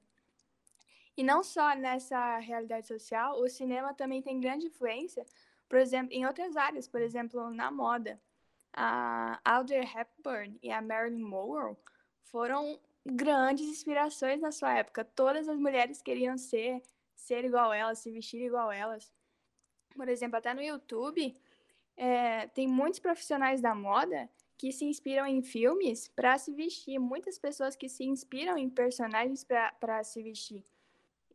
E 1.15 1.23
não 1.23 1.43
só 1.43 1.75
nessa 1.75 2.37
realidade 2.37 2.87
social, 2.87 3.41
o 3.41 3.49
cinema 3.49 3.93
também 3.93 4.21
tem 4.21 4.39
grande 4.39 4.67
influência, 4.67 5.25
por 5.67 5.79
exemplo, 5.79 6.13
em 6.13 6.25
outras 6.25 6.55
áreas, 6.55 6.87
por 6.87 7.01
exemplo, 7.01 7.49
na 7.49 7.71
moda. 7.71 8.21
A 8.71 9.39
Audrey 9.43 9.81
Hepburn 9.83 10.59
e 10.61 10.71
a 10.71 10.81
Marilyn 10.81 11.23
Monroe 11.23 11.75
foram 12.25 12.79
grandes 13.03 13.65
inspirações 13.67 14.39
na 14.41 14.51
sua 14.51 14.77
época. 14.77 15.03
Todas 15.03 15.49
as 15.49 15.57
mulheres 15.57 16.01
queriam 16.01 16.37
ser 16.37 16.83
ser 17.15 17.43
igual 17.43 17.73
elas, 17.73 17.99
se 17.99 18.11
vestir 18.11 18.41
igual 18.41 18.71
elas. 18.71 19.11
Por 19.95 20.07
exemplo, 20.07 20.37
até 20.37 20.53
no 20.53 20.61
YouTube, 20.61 21.35
é, 21.97 22.47
tem 22.49 22.67
muitos 22.67 22.99
profissionais 22.99 23.59
da 23.59 23.73
moda 23.73 24.29
que 24.57 24.71
se 24.71 24.85
inspiram 24.85 25.25
em 25.25 25.41
filmes 25.41 26.07
para 26.07 26.37
se 26.37 26.53
vestir. 26.53 26.99
Muitas 26.99 27.37
pessoas 27.37 27.75
que 27.75 27.87
se 27.87 28.03
inspiram 28.03 28.57
em 28.57 28.69
personagens 28.69 29.45
para 29.79 30.03
se 30.03 30.21
vestir. 30.23 30.63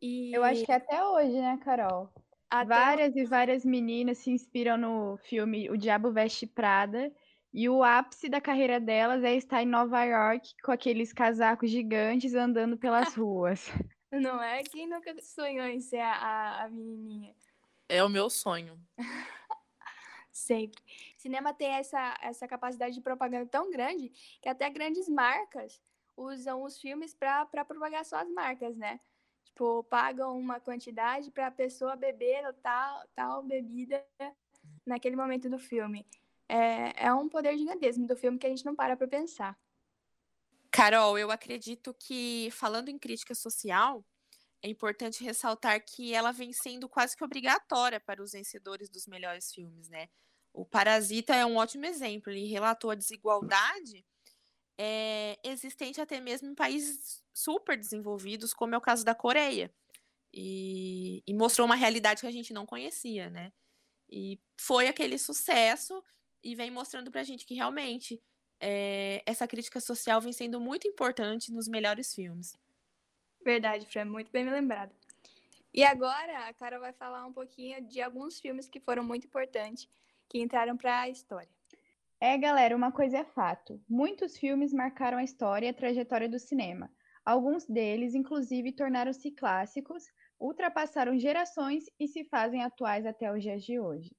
E... 0.01 0.33
Eu 0.33 0.43
acho 0.43 0.65
que 0.65 0.71
até 0.71 1.03
hoje, 1.03 1.39
né, 1.39 1.57
Carol? 1.63 2.09
Até 2.49 2.65
várias 2.65 3.15
o... 3.15 3.19
e 3.19 3.25
várias 3.25 3.63
meninas 3.63 4.17
se 4.17 4.29
inspiram 4.29 4.77
no 4.77 5.17
filme 5.17 5.69
O 5.69 5.77
Diabo 5.77 6.11
Veste 6.11 6.45
Prada. 6.45 7.11
E 7.53 7.69
o 7.69 7.83
ápice 7.83 8.27
da 8.27 8.41
carreira 8.41 8.79
delas 8.79 9.23
é 9.23 9.35
estar 9.35 9.61
em 9.61 9.67
Nova 9.67 10.03
York 10.03 10.55
com 10.63 10.71
aqueles 10.71 11.13
casacos 11.13 11.69
gigantes 11.69 12.33
andando 12.33 12.77
pelas 12.77 13.13
ruas. 13.15 13.71
Não 14.11 14.41
é? 14.41 14.63
Quem 14.63 14.89
nunca 14.89 15.15
sonhou 15.21 15.65
em 15.67 15.79
ser 15.79 15.99
a, 15.99 16.63
a 16.63 16.69
menininha? 16.69 17.33
É 17.87 18.03
o 18.03 18.09
meu 18.09 18.29
sonho. 18.29 18.79
Sempre. 20.31 20.81
Cinema 21.23 21.53
tem 21.53 21.69
essa, 21.69 22.17
essa 22.21 22.45
capacidade 22.45 22.93
de 22.93 23.01
propaganda 23.01 23.45
tão 23.45 23.71
grande 23.71 24.09
que 24.41 24.49
até 24.49 24.69
grandes 24.69 25.07
marcas 25.07 25.81
usam 26.17 26.63
os 26.63 26.77
filmes 26.77 27.15
para 27.15 27.45
propagar 27.45 28.03
suas 28.03 28.29
marcas, 28.29 28.75
né? 28.75 28.99
Tipo, 29.45 29.85
pagam 29.85 30.37
uma 30.37 30.59
quantidade 30.59 31.31
para 31.31 31.47
a 31.47 31.51
pessoa 31.51 31.95
beber 31.95 32.53
tal, 32.61 33.07
tal 33.15 33.41
bebida 33.41 34.05
naquele 34.85 35.15
momento 35.15 35.49
do 35.49 35.57
filme. 35.57 36.05
É, 36.49 37.05
é 37.05 37.13
um 37.13 37.29
poder 37.29 37.57
gigantesco 37.57 38.05
do 38.05 38.17
filme 38.17 38.37
que 38.37 38.45
a 38.45 38.49
gente 38.49 38.65
não 38.65 38.75
para 38.75 38.97
para 38.97 39.07
pensar. 39.07 39.57
Carol, 40.69 41.17
eu 41.17 41.31
acredito 41.31 41.93
que, 41.93 42.49
falando 42.51 42.89
em 42.89 42.99
crítica 42.99 43.33
social, 43.33 44.03
é 44.61 44.67
importante 44.67 45.23
ressaltar 45.23 45.81
que 45.85 46.13
ela 46.13 46.33
vem 46.33 46.51
sendo 46.51 46.89
quase 46.89 47.15
que 47.15 47.23
obrigatória 47.23 48.01
para 48.01 48.21
os 48.21 48.33
vencedores 48.33 48.89
dos 48.89 49.07
melhores 49.07 49.53
filmes, 49.53 49.87
né? 49.87 50.09
O 50.53 50.65
Parasita 50.65 51.35
é 51.35 51.45
um 51.45 51.57
ótimo 51.57 51.85
exemplo. 51.85 52.31
Ele 52.31 52.45
relatou 52.45 52.91
a 52.91 52.95
desigualdade 52.95 54.05
é, 54.77 55.39
existente 55.43 55.99
até 55.99 56.19
mesmo 56.19 56.49
em 56.49 56.55
países 56.55 57.23
super 57.33 57.77
desenvolvidos, 57.77 58.53
como 58.53 58.75
é 58.75 58.77
o 58.77 58.81
caso 58.81 59.03
da 59.03 59.15
Coreia. 59.15 59.73
E, 60.31 61.23
e, 61.27 61.33
mostrou 61.33 61.65
uma 61.65 61.75
realidade 61.75 62.21
que 62.21 62.27
a 62.27 62.31
gente 62.31 62.53
não 62.53 62.65
conhecia, 62.65 63.29
né? 63.29 63.51
E 64.09 64.39
foi 64.59 64.87
aquele 64.87 65.17
sucesso 65.17 66.03
e 66.43 66.55
vem 66.55 66.71
mostrando 66.71 67.11
pra 67.11 67.23
gente 67.23 67.45
que 67.45 67.53
realmente 67.53 68.21
é, 68.59 69.21
essa 69.25 69.47
crítica 69.47 69.79
social 69.79 70.19
vem 70.21 70.33
sendo 70.33 70.59
muito 70.59 70.87
importante 70.87 71.51
nos 71.51 71.67
melhores 71.67 72.13
filmes. 72.13 72.57
Verdade, 73.43 73.85
Fran, 73.85 74.05
muito 74.05 74.31
bem 74.31 74.43
me 74.43 74.51
lembrado. 74.51 74.95
E 75.73 75.83
agora 75.83 76.47
a 76.47 76.53
Cara 76.53 76.79
vai 76.79 76.93
falar 76.93 77.25
um 77.25 77.33
pouquinho 77.33 77.85
de 77.87 78.01
alguns 78.01 78.39
filmes 78.39 78.69
que 78.69 78.79
foram 78.79 79.03
muito 79.03 79.27
importantes, 79.27 79.89
que 80.33 80.41
entraram 80.41 80.75
para 80.75 81.01
a 81.01 81.09
história. 81.09 81.47
É, 82.19 82.35
galera, 82.39 82.75
uma 82.75 82.91
coisa 82.91 83.19
é 83.19 83.23
fato. 83.23 83.79
Muitos 83.87 84.35
filmes 84.35 84.73
marcaram 84.73 85.19
a 85.19 85.23
história 85.23 85.67
e 85.67 85.69
a 85.69 85.73
trajetória 85.73 86.27
do 86.27 86.39
cinema. 86.39 86.91
Alguns 87.23 87.67
deles, 87.67 88.15
inclusive, 88.15 88.71
tornaram-se 88.71 89.29
clássicos, 89.29 90.05
ultrapassaram 90.39 91.19
gerações 91.19 91.85
e 91.99 92.07
se 92.07 92.23
fazem 92.23 92.63
atuais 92.63 93.05
até 93.05 93.31
os 93.31 93.43
dias 93.43 93.63
de 93.63 93.79
hoje. 93.79 94.15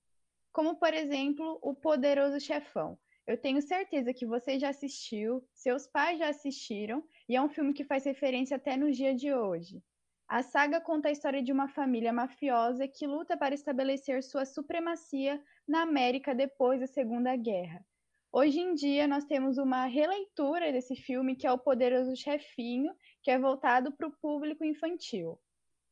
Como, 0.53 0.77
por 0.77 0.95
exemplo, 0.95 1.59
O 1.61 1.75
Poderoso 1.75 2.39
Chefão. 2.39 2.97
Eu 3.27 3.37
tenho 3.37 3.61
certeza 3.61 4.15
que 4.15 4.25
você 4.25 4.57
já 4.57 4.69
assistiu, 4.69 5.45
seus 5.53 5.89
pais 5.89 6.21
já 6.21 6.29
assistiram, 6.29 7.03
e 7.29 7.35
é 7.35 7.43
um 7.43 7.49
filme 7.49 7.73
que 7.73 7.83
faz 7.83 8.05
referência 8.05 8.57
até 8.57 8.77
no 8.77 8.93
dia 8.93 9.17
de 9.17 9.35
hoje. 9.35 9.83
A 10.35 10.43
saga 10.43 10.81
conta 10.81 11.09
a 11.09 11.13
história 11.13 11.41
de 11.41 11.53
uma 11.53 11.69
família 11.69 12.13
mafiosa 12.13 12.89
que 12.89 13.07
luta 13.07 13.37
para 13.37 13.55
estabelecer 13.55 14.21
sua 14.21 14.45
supremacia 14.45 15.41
na 15.65 15.83
América 15.83 16.35
depois 16.35 16.81
da 16.81 16.89
Segunda 16.89 17.37
Guerra. 17.37 17.87
Hoje 18.33 18.59
em 18.59 18.75
dia, 18.75 19.07
nós 19.07 19.25
temos 19.25 19.59
uma 19.59 19.87
releitura 19.87 20.73
desse 20.73 20.97
filme, 20.97 21.37
que 21.37 21.47
é 21.47 21.53
O 21.53 21.57
Poderoso 21.57 22.17
Chefinho, 22.17 22.93
que 23.23 23.31
é 23.31 23.39
voltado 23.39 23.93
para 23.93 24.09
o 24.09 24.17
público 24.21 24.65
infantil. 24.65 25.39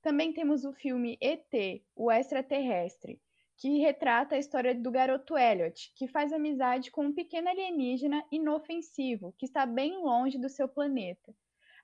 Também 0.02 0.32
temos 0.32 0.64
o 0.64 0.72
filme 0.72 1.16
ET, 1.20 1.80
o 1.94 2.10
Extraterrestre, 2.10 3.22
que 3.56 3.78
retrata 3.78 4.34
a 4.34 4.40
história 4.40 4.74
do 4.74 4.90
garoto 4.90 5.38
Elliot, 5.38 5.92
que 5.94 6.08
faz 6.08 6.32
amizade 6.32 6.90
com 6.90 7.04
um 7.04 7.14
pequeno 7.14 7.48
alienígena 7.48 8.24
inofensivo, 8.32 9.32
que 9.38 9.46
está 9.46 9.64
bem 9.64 9.98
longe 9.98 10.36
do 10.36 10.48
seu 10.48 10.66
planeta. 10.66 11.32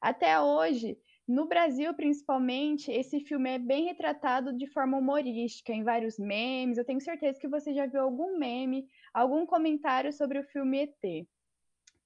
Até 0.00 0.40
hoje, 0.40 0.98
no 1.28 1.46
Brasil, 1.46 1.92
principalmente, 1.92 2.90
esse 2.90 3.20
filme 3.20 3.50
é 3.50 3.58
bem 3.58 3.84
retratado 3.84 4.50
de 4.50 4.66
forma 4.66 4.96
humorística, 4.96 5.74
em 5.74 5.84
vários 5.84 6.18
memes. 6.18 6.78
Eu 6.78 6.86
tenho 6.86 7.02
certeza 7.02 7.38
que 7.38 7.46
você 7.46 7.74
já 7.74 7.84
viu 7.84 8.00
algum 8.00 8.38
meme 8.38 8.88
algum 9.12 9.44
comentário 9.44 10.10
sobre 10.10 10.38
o 10.38 10.44
filme 10.44 10.78
ET. 10.78 11.28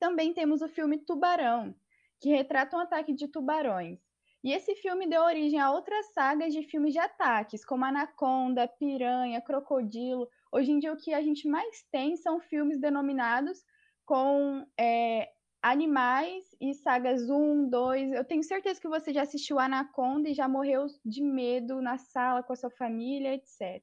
Também 0.01 0.35
temos 0.35 0.61
o 0.61 0.69
filme 0.69 0.99
Tubarão, 0.99 1.73
que 2.21 2.31
retrata 2.31 2.77
um 2.77 2.81
ataque 2.81 3.13
de 3.13 3.29
tubarões. 3.29 4.01
E 4.43 4.53
esse 4.53 4.75
filme 4.75 5.07
deu 5.07 5.23
origem 5.23 5.61
a 5.61 5.71
outras 5.71 6.13
sagas 6.13 6.53
de 6.53 6.65
filmes 6.65 6.93
de 6.93 6.99
ataques, 6.99 7.65
como 7.65 7.85
Anaconda, 7.85 8.67
Piranha, 8.67 9.41
Crocodilo. 9.41 10.29
Hoje 10.51 10.73
em 10.73 10.81
dia, 10.81 10.93
o 10.93 10.97
que 10.97 11.15
a 11.15 11.23
gente 11.23 11.47
mais 11.47 11.85
tem 11.93 12.17
são 12.17 12.41
filmes 12.41 12.81
denominados 12.81 13.65
com 14.05 14.67
é, 14.77 15.31
animais 15.63 16.45
e 16.61 16.75
sagas 16.75 17.31
1, 17.31 17.71
2. 17.71 18.13
Eu 18.13 18.25
tenho 18.25 18.43
certeza 18.43 18.81
que 18.81 18.89
você 18.89 19.13
já 19.13 19.23
assistiu 19.23 19.61
Anaconda 19.61 20.29
e 20.29 20.35
já 20.35 20.49
morreu 20.49 20.87
de 21.05 21.23
medo 21.23 21.81
na 21.81 21.97
sala 21.97 22.43
com 22.43 22.53
a 22.53 22.57
sua 22.57 22.71
família, 22.71 23.35
etc. 23.35 23.81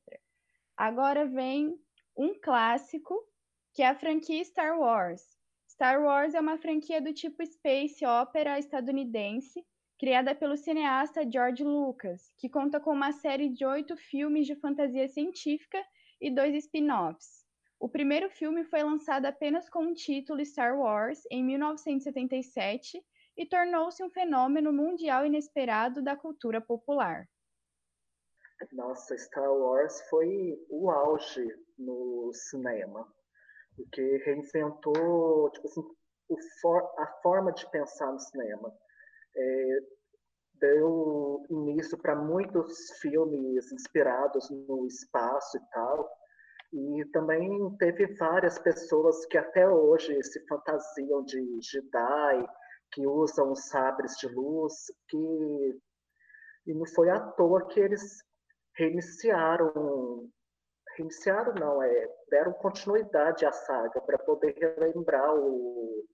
Agora 0.75 1.25
vem 1.25 1.79
um 2.17 2.33
clássico, 2.37 3.15
que 3.73 3.81
é 3.81 3.87
a 3.87 3.95
franquia 3.95 4.43
Star 4.43 4.77
Wars. 4.77 5.21
Star 5.69 6.03
Wars 6.03 6.33
é 6.33 6.39
uma 6.41 6.57
franquia 6.57 7.01
do 7.01 7.13
tipo 7.13 7.45
space 7.45 8.05
opera 8.05 8.59
estadunidense, 8.59 9.65
criada 9.97 10.35
pelo 10.35 10.57
cineasta 10.57 11.29
George 11.29 11.63
Lucas, 11.63 12.33
que 12.37 12.49
conta 12.49 12.79
com 12.79 12.91
uma 12.91 13.13
série 13.13 13.47
de 13.47 13.65
oito 13.65 13.95
filmes 13.95 14.45
de 14.45 14.55
fantasia 14.55 15.07
científica 15.07 15.81
e 16.19 16.29
dois 16.29 16.53
spin-offs. 16.55 17.38
O 17.79 17.87
primeiro 17.87 18.29
filme 18.29 18.65
foi 18.65 18.83
lançado 18.83 19.25
apenas 19.25 19.69
com 19.69 19.85
o 19.85 19.93
título 19.93 20.45
Star 20.45 20.77
Wars 20.77 21.23
em 21.31 21.41
1977 21.41 23.01
e 23.37 23.45
tornou-se 23.45 24.03
um 24.03 24.09
fenômeno 24.09 24.73
mundial 24.73 25.25
inesperado 25.25 26.03
da 26.03 26.13
cultura 26.13 26.59
popular. 26.59 27.25
Nossa, 28.73 29.17
Star 29.17 29.49
Wars 29.49 30.01
foi 30.09 30.59
o 30.69 30.91
auge 30.91 31.47
no 31.77 32.31
cinema, 32.33 33.07
porque 33.77 34.17
reinventou 34.25 35.49
tipo 35.51 35.67
assim, 35.67 35.81
for, 36.59 36.83
a 36.97 37.07
forma 37.23 37.53
de 37.53 37.69
pensar 37.71 38.11
no 38.11 38.19
cinema. 38.19 38.77
É, 39.37 39.79
deu 40.55 41.45
início 41.49 41.97
para 41.97 42.13
muitos 42.13 42.91
filmes 42.99 43.71
inspirados 43.71 44.49
no 44.49 44.85
espaço 44.85 45.55
e 45.55 45.61
tal, 45.71 46.18
e 46.71 47.05
também 47.11 47.75
teve 47.77 48.05
várias 48.15 48.59
pessoas 48.59 49.25
que 49.25 49.37
até 49.37 49.67
hoje 49.67 50.21
se 50.23 50.45
fantasiam 50.47 51.23
de 51.23 51.59
Jedi, 51.61 52.47
que 52.91 53.07
usam 53.07 53.55
sabres 53.55 54.15
de 54.17 54.27
luz, 54.27 54.73
que 55.07 55.79
e 56.67 56.73
não 56.73 56.85
foi 56.85 57.09
à 57.09 57.19
toa 57.19 57.67
que 57.67 57.79
eles 57.79 58.23
reiniciaram 58.75 60.29
reiniciaram 60.95 61.53
não, 61.55 61.81
é, 61.81 62.09
deram 62.29 62.53
continuidade 62.53 63.45
à 63.45 63.51
saga 63.51 64.01
para 64.01 64.19
poder 64.19 64.53
relembrar 64.57 65.33
o, 65.33 66.05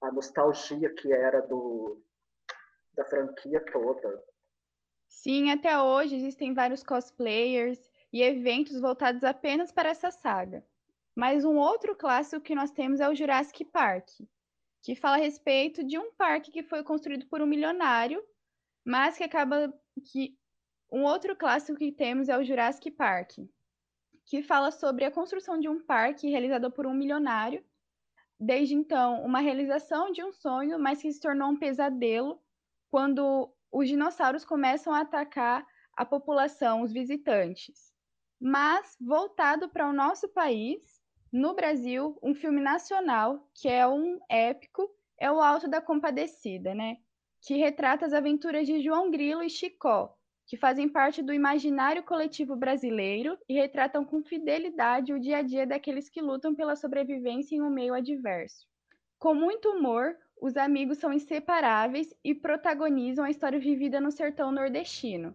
a 0.00 0.10
nostalgia 0.10 0.92
que 0.94 1.12
era 1.12 1.42
do, 1.42 2.02
da 2.94 3.04
franquia 3.04 3.62
toda. 3.70 4.22
Sim, 5.08 5.50
até 5.50 5.78
hoje 5.80 6.16
existem 6.16 6.54
vários 6.54 6.82
cosplayers 6.82 7.91
e 8.12 8.22
eventos 8.22 8.78
voltados 8.78 9.24
apenas 9.24 9.72
para 9.72 9.88
essa 9.88 10.10
saga. 10.10 10.64
Mas 11.14 11.44
um 11.44 11.56
outro 11.56 11.96
clássico 11.96 12.42
que 12.42 12.54
nós 12.54 12.70
temos 12.70 13.00
é 13.00 13.08
o 13.08 13.14
Jurassic 13.14 13.64
Park, 13.64 14.08
que 14.82 14.94
fala 14.94 15.16
a 15.16 15.20
respeito 15.20 15.84
de 15.84 15.98
um 15.98 16.12
parque 16.12 16.50
que 16.50 16.62
foi 16.62 16.82
construído 16.82 17.26
por 17.26 17.40
um 17.40 17.46
milionário, 17.46 18.22
mas 18.84 19.16
que 19.16 19.24
acaba 19.24 19.72
que 20.10 20.36
um 20.90 21.04
outro 21.04 21.36
clássico 21.36 21.78
que 21.78 21.92
temos 21.92 22.28
é 22.28 22.36
o 22.36 22.44
Jurassic 22.44 22.90
Park, 22.90 23.38
que 24.26 24.42
fala 24.42 24.70
sobre 24.70 25.04
a 25.04 25.10
construção 25.10 25.58
de 25.58 25.68
um 25.68 25.80
parque 25.80 26.28
realizado 26.28 26.70
por 26.70 26.86
um 26.86 26.94
milionário. 26.94 27.64
Desde 28.38 28.74
então, 28.74 29.22
uma 29.24 29.38
realização 29.38 30.10
de 30.10 30.22
um 30.22 30.32
sonho, 30.32 30.78
mas 30.78 31.00
que 31.00 31.12
se 31.12 31.20
tornou 31.20 31.50
um 31.50 31.56
pesadelo 31.56 32.42
quando 32.90 33.54
os 33.70 33.88
dinossauros 33.88 34.44
começam 34.44 34.92
a 34.92 35.00
atacar 35.00 35.66
a 35.96 36.04
população, 36.04 36.82
os 36.82 36.92
visitantes. 36.92 37.91
Mas, 38.44 38.96
voltado 39.00 39.68
para 39.68 39.88
o 39.88 39.92
nosso 39.92 40.28
país, 40.28 40.80
no 41.32 41.54
Brasil, 41.54 42.18
um 42.20 42.34
filme 42.34 42.60
nacional, 42.60 43.48
que 43.54 43.68
é 43.68 43.86
um 43.86 44.18
épico, 44.28 44.90
é 45.16 45.30
o 45.30 45.40
Alto 45.40 45.68
da 45.68 45.80
Compadecida, 45.80 46.74
né? 46.74 46.96
Que 47.40 47.54
retrata 47.54 48.04
as 48.04 48.12
aventuras 48.12 48.66
de 48.66 48.82
João 48.82 49.12
Grilo 49.12 49.44
e 49.44 49.48
Chicó, 49.48 50.12
que 50.44 50.56
fazem 50.56 50.88
parte 50.88 51.22
do 51.22 51.32
imaginário 51.32 52.02
coletivo 52.02 52.56
brasileiro 52.56 53.38
e 53.48 53.54
retratam 53.54 54.04
com 54.04 54.24
fidelidade 54.24 55.12
o 55.12 55.20
dia 55.20 55.36
a 55.36 55.42
dia 55.42 55.64
daqueles 55.64 56.10
que 56.10 56.20
lutam 56.20 56.52
pela 56.52 56.74
sobrevivência 56.74 57.54
em 57.54 57.62
um 57.62 57.70
meio 57.70 57.94
adverso. 57.94 58.66
Com 59.20 59.34
muito 59.34 59.68
humor, 59.68 60.16
os 60.40 60.56
amigos 60.56 60.98
são 60.98 61.12
inseparáveis 61.12 62.12
e 62.24 62.34
protagonizam 62.34 63.24
a 63.24 63.30
história 63.30 63.60
vivida 63.60 64.00
no 64.00 64.10
sertão 64.10 64.50
nordestino. 64.50 65.32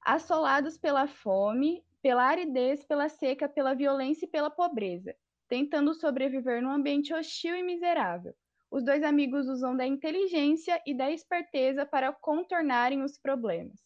Assolados 0.00 0.78
pela 0.78 1.06
fome, 1.06 1.84
pela 2.06 2.22
aridez, 2.22 2.84
pela 2.84 3.08
seca, 3.08 3.48
pela 3.48 3.74
violência 3.74 4.26
e 4.26 4.28
pela 4.28 4.48
pobreza, 4.48 5.12
tentando 5.48 5.92
sobreviver 5.92 6.62
num 6.62 6.70
ambiente 6.70 7.12
hostil 7.12 7.56
e 7.56 7.64
miserável. 7.64 8.32
Os 8.70 8.84
dois 8.84 9.02
amigos 9.02 9.48
usam 9.48 9.76
da 9.76 9.84
inteligência 9.84 10.80
e 10.86 10.96
da 10.96 11.10
esperteza 11.10 11.84
para 11.84 12.12
contornarem 12.12 13.02
os 13.02 13.18
problemas. 13.18 13.80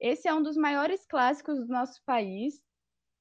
Esse 0.00 0.26
é 0.26 0.32
um 0.32 0.42
dos 0.42 0.56
maiores 0.56 1.04
clássicos 1.04 1.58
do 1.58 1.66
nosso 1.66 2.02
país. 2.06 2.62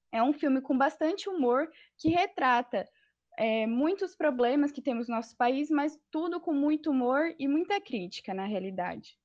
É 0.10 0.24
um 0.24 0.32
filme 0.32 0.62
com 0.62 0.78
bastante 0.78 1.28
humor 1.28 1.70
que 1.98 2.08
retrata 2.08 2.88
é, 3.38 3.68
muitos 3.68 4.16
problemas 4.16 4.72
que 4.72 4.82
temos 4.82 5.10
no 5.10 5.16
nosso 5.16 5.36
país, 5.36 5.70
mas 5.70 6.00
tudo 6.10 6.40
com 6.40 6.54
muito 6.54 6.92
humor 6.92 7.36
e 7.38 7.46
muita 7.46 7.82
crítica, 7.82 8.34
na 8.34 8.46
realidade. 8.46 9.18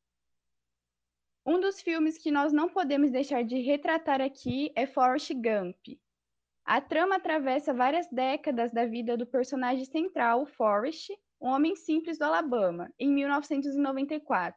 Um 1.51 1.59
dos 1.59 1.81
filmes 1.81 2.17
que 2.17 2.31
nós 2.31 2.53
não 2.53 2.69
podemos 2.69 3.11
deixar 3.11 3.43
de 3.43 3.61
retratar 3.61 4.21
aqui 4.21 4.71
é 4.77 4.87
Forrest 4.87 5.35
Gump. 5.35 5.99
A 6.65 6.81
trama 6.81 7.17
atravessa 7.17 7.75
várias 7.75 8.07
décadas 8.07 8.71
da 8.71 8.87
vida 8.87 9.17
do 9.17 9.27
personagem 9.27 9.85
central, 9.85 10.47
Forrest, 10.47 11.11
um 11.41 11.49
homem 11.49 11.75
simples 11.75 12.17
do 12.17 12.23
Alabama, 12.23 12.89
em 12.97 13.13
1994. 13.13 14.57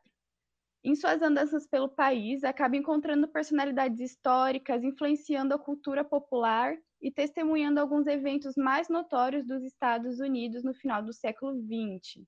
Em 0.83 0.93
suas 0.93 1.19
andanças 1.23 1.65
pelo 1.65 1.89
país, 1.89 2.43
acaba 2.43 2.77
encontrando 2.77 3.27
personalidades 3.27 3.99
históricas, 3.99 4.83
influenciando 4.83 5.55
a 5.55 5.57
cultura 5.57 6.03
popular 6.03 6.77
e 7.01 7.11
testemunhando 7.11 7.79
alguns 7.79 8.05
eventos 8.05 8.55
mais 8.55 8.87
notórios 8.87 9.47
dos 9.47 9.63
Estados 9.63 10.19
Unidos 10.19 10.63
no 10.63 10.75
final 10.75 11.01
do 11.01 11.11
século 11.11 11.55
XX. 11.59 12.23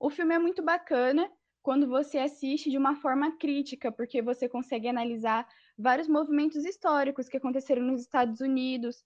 O 0.00 0.08
filme 0.08 0.34
é 0.34 0.38
muito 0.38 0.62
bacana 0.62 1.30
quando 1.62 1.86
você 1.86 2.18
assiste 2.18 2.70
de 2.70 2.76
uma 2.76 2.96
forma 2.96 3.36
crítica, 3.38 3.92
porque 3.92 4.20
você 4.20 4.48
consegue 4.48 4.88
analisar 4.88 5.48
vários 5.78 6.08
movimentos 6.08 6.64
históricos 6.64 7.28
que 7.28 7.36
aconteceram 7.36 7.82
nos 7.82 8.00
Estados 8.00 8.40
Unidos, 8.40 9.04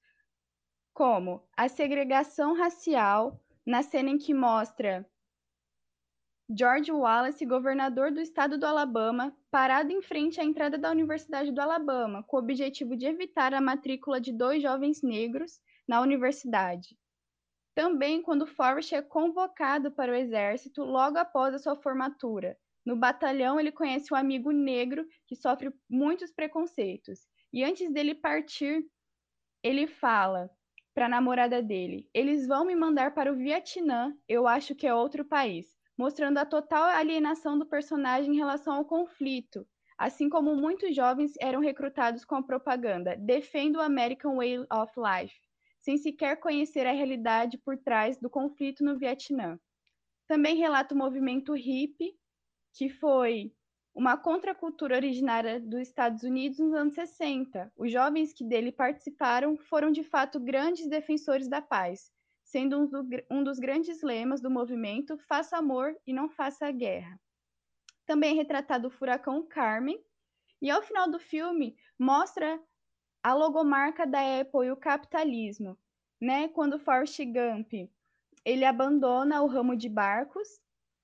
como 0.95 1.47
a 1.57 1.69
segregação 1.69 2.55
racial, 2.55 3.39
na 3.65 3.83
cena 3.83 4.11
em 4.11 4.19
que 4.19 4.33
mostra 4.33 5.07
George 6.49 6.93
Wallace, 6.93 7.45
governador 7.45 8.13
do 8.13 8.21
estado 8.21 8.57
do 8.57 8.65
Alabama, 8.65 9.37
parado 9.51 9.91
em 9.91 10.01
frente 10.01 10.41
à 10.41 10.45
entrada 10.45 10.79
da 10.79 10.91
Universidade 10.91 11.51
do 11.51 11.61
Alabama, 11.61 12.23
com 12.23 12.37
o 12.37 12.41
objetivo 12.41 12.97
de 12.97 13.05
evitar 13.05 13.53
a 13.53 13.61
matrícula 13.61 14.21
de 14.21 14.33
dois 14.33 14.63
jovens 14.63 15.03
negros 15.03 15.61
na 15.89 16.01
universidade. 16.01 16.97
Também 17.77 18.23
quando 18.23 18.47
Forrest 18.47 18.93
é 18.93 19.03
convocado 19.03 19.93
para 19.93 20.11
o 20.11 20.15
exército 20.15 20.83
logo 20.83 21.19
após 21.19 21.55
a 21.55 21.59
sua 21.59 21.77
formatura. 21.77 22.59
No 22.85 22.97
batalhão, 22.97 23.61
ele 23.61 23.71
conhece 23.71 24.13
um 24.15 24.17
amigo 24.17 24.51
negro 24.51 25.07
que 25.27 25.37
sofre 25.37 25.73
muitos 25.89 26.33
preconceitos. 26.33 27.29
E 27.53 27.63
antes 27.63 27.93
dele 27.93 28.15
partir, 28.15 28.85
ele 29.63 29.87
fala 29.87 30.51
para 30.95 31.07
a 31.07 31.11
namorada 31.11 31.63
dele: 31.63 32.09
Eles 32.15 32.47
vão 32.47 32.65
me 32.65 32.75
mandar 32.75 33.15
para 33.15 33.31
o 33.33 33.37
Vietnã, 33.37 34.17
eu 34.27 34.49
acho 34.49 34.75
que 34.75 34.87
é 34.87 34.95
outro 34.95 35.25
país 35.25 35.77
mostrando 35.97 36.39
a 36.39 36.45
total 36.45 36.85
alienação 36.85 37.59
do 37.59 37.65
personagem 37.67 38.35
em 38.35 38.37
relação 38.37 38.75
ao 38.75 38.85
conflito, 38.85 39.67
assim 39.97 40.29
como 40.29 40.55
muitos 40.55 40.95
jovens 40.95 41.33
eram 41.41 41.61
recrutados 41.61 42.25
com 42.25 42.35
a 42.35 42.43
propaganda 42.43 43.17
Defenda 43.17 43.79
o 43.79 43.83
American 43.83 44.37
Way 44.37 44.67
of 44.71 44.93
Life, 44.97 45.41
sem 45.87 45.97
sequer 45.97 46.41
conhecer 46.41 46.85
a 46.85 46.91
realidade 46.91 47.57
por 47.59 47.79
trás 47.79 48.17
do 48.19 48.29
conflito 48.29 48.83
no 48.83 48.99
Vietnã. 48.99 49.57
Também 50.27 50.57
relata 50.57 50.93
o 50.93 50.99
movimento 50.99 51.53
hippie, 51.53 52.19
que 52.75 52.89
foi 52.89 53.55
uma 53.95 54.17
contracultura 54.17 54.97
originária 54.97 55.61
dos 55.61 55.83
Estados 55.83 56.25
Unidos 56.25 56.59
nos 56.59 56.75
anos 56.75 56.95
60. 56.95 57.73
Os 57.77 57.93
jovens 57.93 58.33
que 58.33 58.45
dele 58.45 58.73
participaram 58.73 59.57
foram 59.57 59.93
de 59.93 60.03
fato 60.03 60.41
grandes 60.41 60.89
defensores 60.89 61.47
da 61.47 61.63
paz, 61.63 62.11
sendo 62.43 62.81
um, 62.81 62.87
do, 62.89 63.09
um 63.31 63.45
dos 63.45 63.61
grandes 63.61 64.03
lemas 64.03 64.41
do 64.41 64.51
movimento 64.51 65.17
Faça 65.29 65.57
Amor 65.57 65.97
e 66.05 66.13
Não 66.13 66.29
Faça 66.29 66.69
Guerra. 66.73 67.17
Também 68.05 68.33
é 68.33 68.35
retratado 68.35 68.89
o 68.89 68.91
furacão 68.91 69.47
Carmen, 69.47 70.05
e 70.61 70.69
ao 70.69 70.83
final 70.83 71.09
do 71.09 71.21
filme 71.21 71.77
mostra 71.97 72.61
a 73.27 73.35
logomarca 73.35 74.07
da 74.07 74.21
Apple 74.41 74.69
e 74.69 74.71
o 74.71 74.77
capitalismo, 74.77 75.77
né? 76.21 76.47
Quando 76.47 76.79
Forrest 76.79 77.19
Gump 77.25 77.91
ele 78.45 78.65
abandona 78.65 79.43
o 79.43 79.49
ramo 79.49 79.77
de 79.77 79.89
barcos 79.89 80.47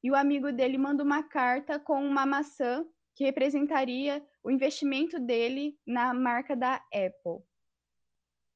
e 0.00 0.08
o 0.08 0.14
amigo 0.14 0.52
dele 0.52 0.78
manda 0.78 1.02
uma 1.02 1.24
carta 1.24 1.80
com 1.80 2.00
uma 2.00 2.24
maçã 2.24 2.86
que 3.12 3.24
representaria 3.24 4.24
o 4.40 4.52
investimento 4.52 5.18
dele 5.18 5.76
na 5.84 6.14
marca 6.14 6.54
da 6.54 6.76
Apple. 6.94 7.44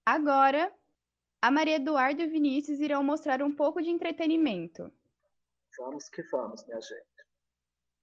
Agora, 0.07 0.73
a 1.43 1.51
Maria 1.51 1.75
Eduardo 1.75 2.23
e 2.23 2.27
o 2.27 2.31
Vinícius 2.31 2.79
irão 2.79 3.03
mostrar 3.03 3.43
um 3.43 3.53
pouco 3.53 3.83
de 3.83 3.91
entretenimento. 3.91 4.93
Vamos 5.77 6.09
que 6.09 6.23
vamos, 6.31 6.65
minha 6.67 6.81
gente. 6.81 7.05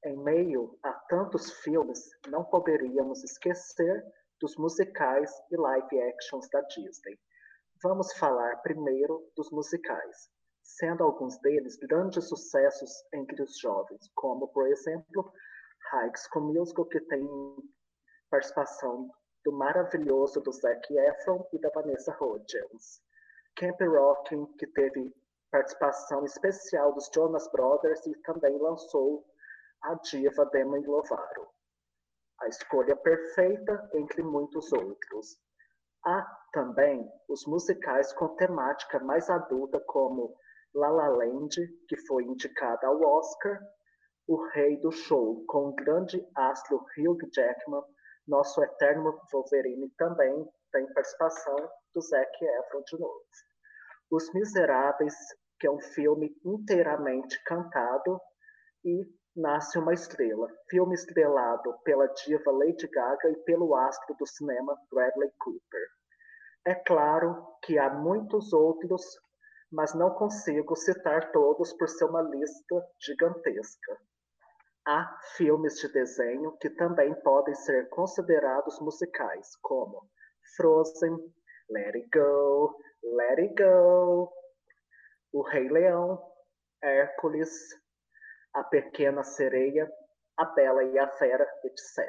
Em 0.04 0.18
meio 0.18 0.78
a 0.84 0.92
tantos 0.92 1.54
filmes, 1.62 2.10
não 2.28 2.44
poderíamos 2.44 3.24
esquecer 3.24 4.04
dos 4.44 4.58
musicais 4.58 5.32
e 5.50 5.56
live 5.56 6.02
actions 6.02 6.50
da 6.50 6.60
Disney. 6.64 7.18
Vamos 7.82 8.12
falar 8.18 8.58
primeiro 8.58 9.26
dos 9.38 9.50
musicais, 9.52 10.30
sendo 10.62 11.02
alguns 11.02 11.40
deles 11.40 11.78
grandes 11.78 12.28
sucessos 12.28 12.92
entre 13.14 13.42
os 13.42 13.58
jovens, 13.58 14.02
como, 14.16 14.50
por 14.50 14.68
exemplo, 14.68 15.32
High 15.92 16.12
School 16.18 16.54
Musical, 16.54 16.86
que 16.88 17.00
tem 17.00 17.26
participação 18.30 19.10
do 19.46 19.54
maravilhoso 19.54 20.42
do 20.42 20.52
Zac 20.52 20.94
Efron 20.94 21.48
e 21.54 21.60
da 21.60 21.70
Vanessa 21.70 22.14
Hudgens. 22.22 23.02
Camp 23.56 23.80
Rockin', 23.80 24.46
que 24.58 24.68
teve 24.68 25.16
participação 25.52 26.26
especial 26.26 26.92
dos 26.92 27.10
Jonas 27.16 27.50
Brothers 27.50 28.06
e 28.08 28.22
também 28.24 28.58
lançou 28.58 29.26
a 29.84 29.94
diva 29.96 30.46
Demi 30.48 30.86
Lovato. 30.86 31.48
A 32.44 32.48
escolha 32.50 32.94
perfeita 32.98 33.90
entre 33.94 34.22
muitos 34.22 34.74
outros. 34.74 35.38
Há 36.06 36.22
também 36.52 37.10
os 37.30 37.46
musicais 37.46 38.12
com 38.12 38.36
temática 38.36 39.00
mais 39.00 39.30
adulta, 39.30 39.80
como 39.88 40.36
La 40.76 40.90
La 40.90 41.08
Land, 41.08 41.56
que 41.88 41.96
foi 42.06 42.26
indicada 42.26 42.86
ao 42.86 43.02
Oscar, 43.02 43.62
O 44.28 44.46
Rei 44.50 44.76
do 44.82 44.92
Show, 44.92 45.46
com 45.48 45.70
o 45.70 45.74
grande 45.74 46.22
astro 46.36 46.84
Hugh 46.98 47.30
Jackman, 47.34 47.82
nosso 48.28 48.62
eterno 48.62 49.18
Wolverine 49.32 49.90
também 49.92 50.46
tem 50.74 50.86
participação 50.94 51.56
do 51.94 52.02
Zac 52.02 52.30
Efron 52.44 52.84
de 52.86 53.00
novo. 53.00 53.24
Os 54.12 54.34
Miseráveis, 54.34 55.16
que 55.58 55.68
é 55.68 55.72
um 55.72 55.80
filme 55.80 56.36
inteiramente 56.44 57.42
cantado, 57.46 58.20
e 58.84 59.06
Nasce 59.36 59.80
uma 59.80 59.94
Estrela, 59.94 60.48
filme 60.70 60.94
estrelado 60.94 61.76
pela 61.84 62.06
diva 62.06 62.52
Lady 62.52 62.88
Gaga 62.88 63.32
e 63.32 63.36
pelo 63.38 63.74
astro 63.76 64.16
do 64.20 64.28
cinema 64.28 64.78
Bradley 64.92 65.32
Cooper. 65.40 65.88
É 66.68 66.76
claro 66.76 67.44
que 67.64 67.80
há 67.80 67.90
muitos 67.90 68.54
outros, 68.54 69.02
mas 69.72 69.96
não 69.96 70.12
consigo 70.12 70.76
citar 70.76 71.32
todos 71.32 71.74
por 71.74 71.90
ser 71.90 72.06
uma 72.06 72.22
lista 72.22 72.88
gigantesca. 73.02 73.98
Há 74.86 75.18
filmes 75.36 75.80
de 75.80 75.92
desenho 75.92 76.56
que 76.60 76.70
também 76.70 77.20
podem 77.24 77.56
ser 77.56 77.90
considerados 77.90 78.80
musicais, 78.82 79.56
como 79.64 80.08
Frozen, 80.56 81.18
Let 81.72 81.96
It 81.96 82.10
Go, 82.14 82.78
Let 83.04 83.40
It 83.40 83.56
Go, 83.56 84.32
O 85.34 85.42
Rei 85.42 85.70
Leão, 85.70 86.22
Hércules, 86.84 87.83
A 88.54 88.64
Pequena 88.64 89.24
Sereia, 89.24 89.92
A 90.38 90.46
Bela 90.46 90.84
e 90.84 91.00
a 91.00 91.08
Fera, 91.08 91.48
etc. 91.64 92.08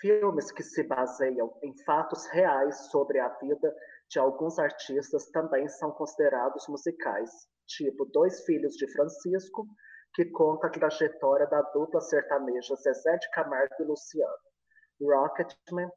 Filmes 0.00 0.50
que 0.50 0.62
se 0.62 0.82
baseiam 0.82 1.56
em 1.62 1.74
fatos 1.84 2.26
reais 2.28 2.90
sobre 2.90 3.18
a 3.20 3.28
vida 3.40 3.74
de 4.10 4.18
alguns 4.18 4.58
artistas 4.58 5.30
também 5.30 5.68
são 5.68 5.90
considerados 5.92 6.66
musicais, 6.68 7.30
tipo 7.66 8.04
Dois 8.06 8.44
Filhos 8.44 8.74
de 8.74 8.90
Francisco, 8.92 9.66
que 10.14 10.26
conta 10.26 10.66
a 10.66 10.70
trajetória 10.70 11.46
da 11.46 11.60
dupla 11.72 12.00
sertaneja 12.00 12.76
Zezé 12.76 13.16
de 13.16 13.30
Camargo 13.30 13.74
e 13.80 13.84
Luciano. 13.84 14.38
Rocketman, 15.00 15.90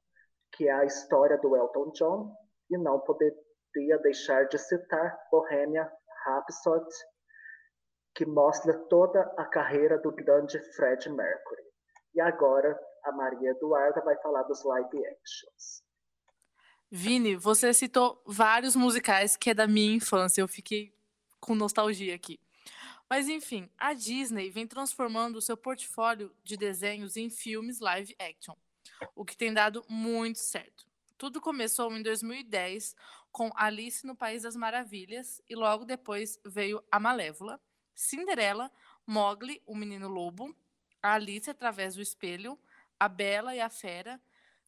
que 0.53 0.67
é 0.67 0.71
a 0.71 0.85
história 0.85 1.37
do 1.37 1.55
Elton 1.55 1.91
John, 1.91 2.35
e 2.69 2.77
não 2.77 2.99
poderia 2.99 3.97
deixar 4.01 4.47
de 4.47 4.57
citar 4.57 5.17
Bohemian 5.31 5.89
Rhapsody, 6.25 6.95
que 8.17 8.25
mostra 8.25 8.73
toda 8.89 9.21
a 9.37 9.45
carreira 9.45 9.99
do 9.99 10.11
grande 10.11 10.59
Fred 10.73 11.07
Mercury. 11.07 11.61
E 12.15 12.19
agora 12.19 12.75
a 13.03 13.11
Maria 13.11 13.51
Eduarda 13.51 14.01
vai 14.01 14.17
falar 14.17 14.41
dos 14.41 14.63
live 14.63 15.05
actions. 15.05 15.83
Vini, 16.89 17.35
você 17.35 17.71
citou 17.75 18.19
vários 18.25 18.75
musicais 18.75 19.37
que 19.37 19.51
é 19.51 19.53
da 19.53 19.67
minha 19.67 19.95
infância. 19.95 20.41
Eu 20.41 20.47
fiquei 20.47 20.91
com 21.39 21.53
nostalgia 21.53 22.15
aqui. 22.15 22.39
Mas 23.07 23.29
enfim, 23.29 23.69
a 23.77 23.93
Disney 23.93 24.49
vem 24.49 24.65
transformando 24.65 25.35
o 25.35 25.41
seu 25.41 25.55
portfólio 25.55 26.35
de 26.43 26.57
desenhos 26.57 27.17
em 27.17 27.29
filmes 27.29 27.79
live 27.79 28.15
action, 28.19 28.55
o 29.15 29.23
que 29.23 29.37
tem 29.37 29.53
dado 29.53 29.85
muito 29.87 30.39
certo. 30.39 30.87
Tudo 31.19 31.39
começou 31.39 31.95
em 31.95 32.01
2010 32.01 32.95
com 33.31 33.51
Alice 33.55 34.05
no 34.07 34.15
País 34.15 34.41
das 34.41 34.55
Maravilhas 34.55 35.39
e 35.47 35.55
logo 35.55 35.85
depois 35.85 36.39
veio 36.43 36.83
A 36.91 36.99
Malévola, 36.99 37.61
Cinderela, 37.97 38.71
Mowgli, 39.07 39.59
o 39.65 39.75
Menino 39.75 40.07
Lobo, 40.07 40.55
a 41.01 41.13
Alice 41.13 41.49
através 41.49 41.95
do 41.95 42.01
espelho, 42.01 42.57
A 42.99 43.09
Bela 43.09 43.55
e 43.55 43.59
a 43.59 43.71
Fera, 43.71 44.21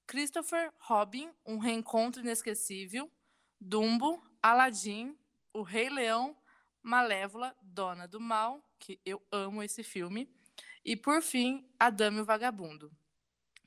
Christopher 0.08 0.74
Robin, 0.80 1.32
um 1.46 1.60
reencontro 1.60 2.24
inesquecível, 2.24 3.10
Dumbo, 3.62 4.20
Aladdin, 4.42 5.16
O 5.54 5.62
Rei 5.62 5.92
Leão 5.92 6.36
Malévola, 6.82 7.56
Dona 7.62 8.08
do 8.08 8.20
Mal, 8.20 8.68
que 8.80 9.00
eu 9.06 9.22
amo 9.32 9.62
esse 9.62 9.84
filme, 9.84 10.28
e 10.84 10.96
por 10.96 11.22
fim, 11.22 11.70
A 11.80 11.92
Dama 11.92 12.18
e 12.18 12.22
o 12.22 12.26
Vagabundo. 12.26 12.92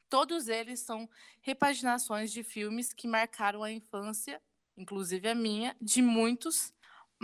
Todos 0.08 0.48
eles 0.48 0.80
são 0.80 1.08
repaginações 1.40 2.32
de 2.32 2.42
filmes 2.42 2.92
que 2.92 3.06
marcaram 3.06 3.62
a 3.62 3.70
infância, 3.70 4.42
inclusive 4.76 5.28
a 5.28 5.36
minha, 5.36 5.76
de 5.80 6.02
muitos, 6.02 6.74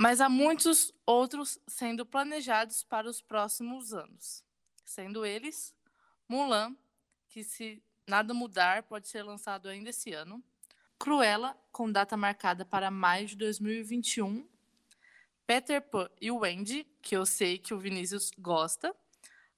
mas 0.00 0.20
há 0.20 0.28
muitos 0.28 0.94
outros 1.04 1.58
sendo 1.66 2.06
planejados 2.06 2.84
para 2.84 3.10
os 3.10 3.20
próximos 3.20 3.92
anos. 3.92 4.44
Sendo 4.84 5.26
eles 5.26 5.74
Mulan, 6.28 6.76
que 7.26 7.42
se 7.42 7.82
nada 8.06 8.32
mudar 8.32 8.84
pode 8.84 9.08
ser 9.08 9.24
lançado 9.24 9.68
ainda 9.68 9.90
esse 9.90 10.12
ano, 10.12 10.40
Cruella, 11.00 11.58
com 11.72 11.90
data 11.90 12.16
marcada 12.16 12.64
para 12.64 12.92
maio 12.92 13.26
de 13.26 13.34
2021, 13.34 14.48
Peter 15.44 15.82
Pan 15.82 16.08
e 16.20 16.30
Wendy, 16.30 16.86
que 17.02 17.16
eu 17.16 17.26
sei 17.26 17.58
que 17.58 17.74
o 17.74 17.78
Vinícius 17.80 18.30
gosta. 18.38 18.94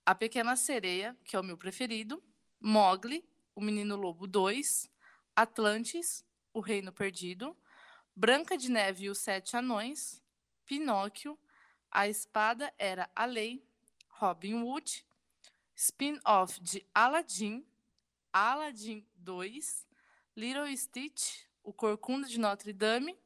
A 0.06 0.14
Pequena 0.14 0.56
Sereia, 0.56 1.14
que 1.22 1.36
é 1.36 1.40
o 1.40 1.44
meu 1.44 1.58
preferido. 1.58 2.22
Mogli, 2.58 3.22
o 3.54 3.60
Menino 3.60 3.94
Lobo 3.94 4.26
2. 4.26 4.90
Atlantis, 5.36 6.24
o 6.54 6.60
Reino 6.60 6.92
Perdido. 6.92 7.54
Branca 8.16 8.56
de 8.56 8.70
Neve 8.70 9.04
e 9.04 9.10
os 9.10 9.18
Sete 9.18 9.54
Anões. 9.54 10.22
Pinóquio. 10.70 11.36
A 11.90 12.06
Espada 12.06 12.72
era 12.78 13.10
a 13.16 13.24
Lei. 13.24 13.60
Robin 14.08 14.62
Hood. 14.62 15.04
Spin-off 15.74 16.60
de 16.60 16.86
Aladdin. 16.94 17.66
Aladdin 18.32 19.04
2. 19.16 19.88
Little 20.36 20.76
Stitch, 20.76 21.44
o 21.64 21.72
Corcunda 21.72 22.28
de 22.28 22.38
Notre 22.38 22.72
Dame. 22.72 23.18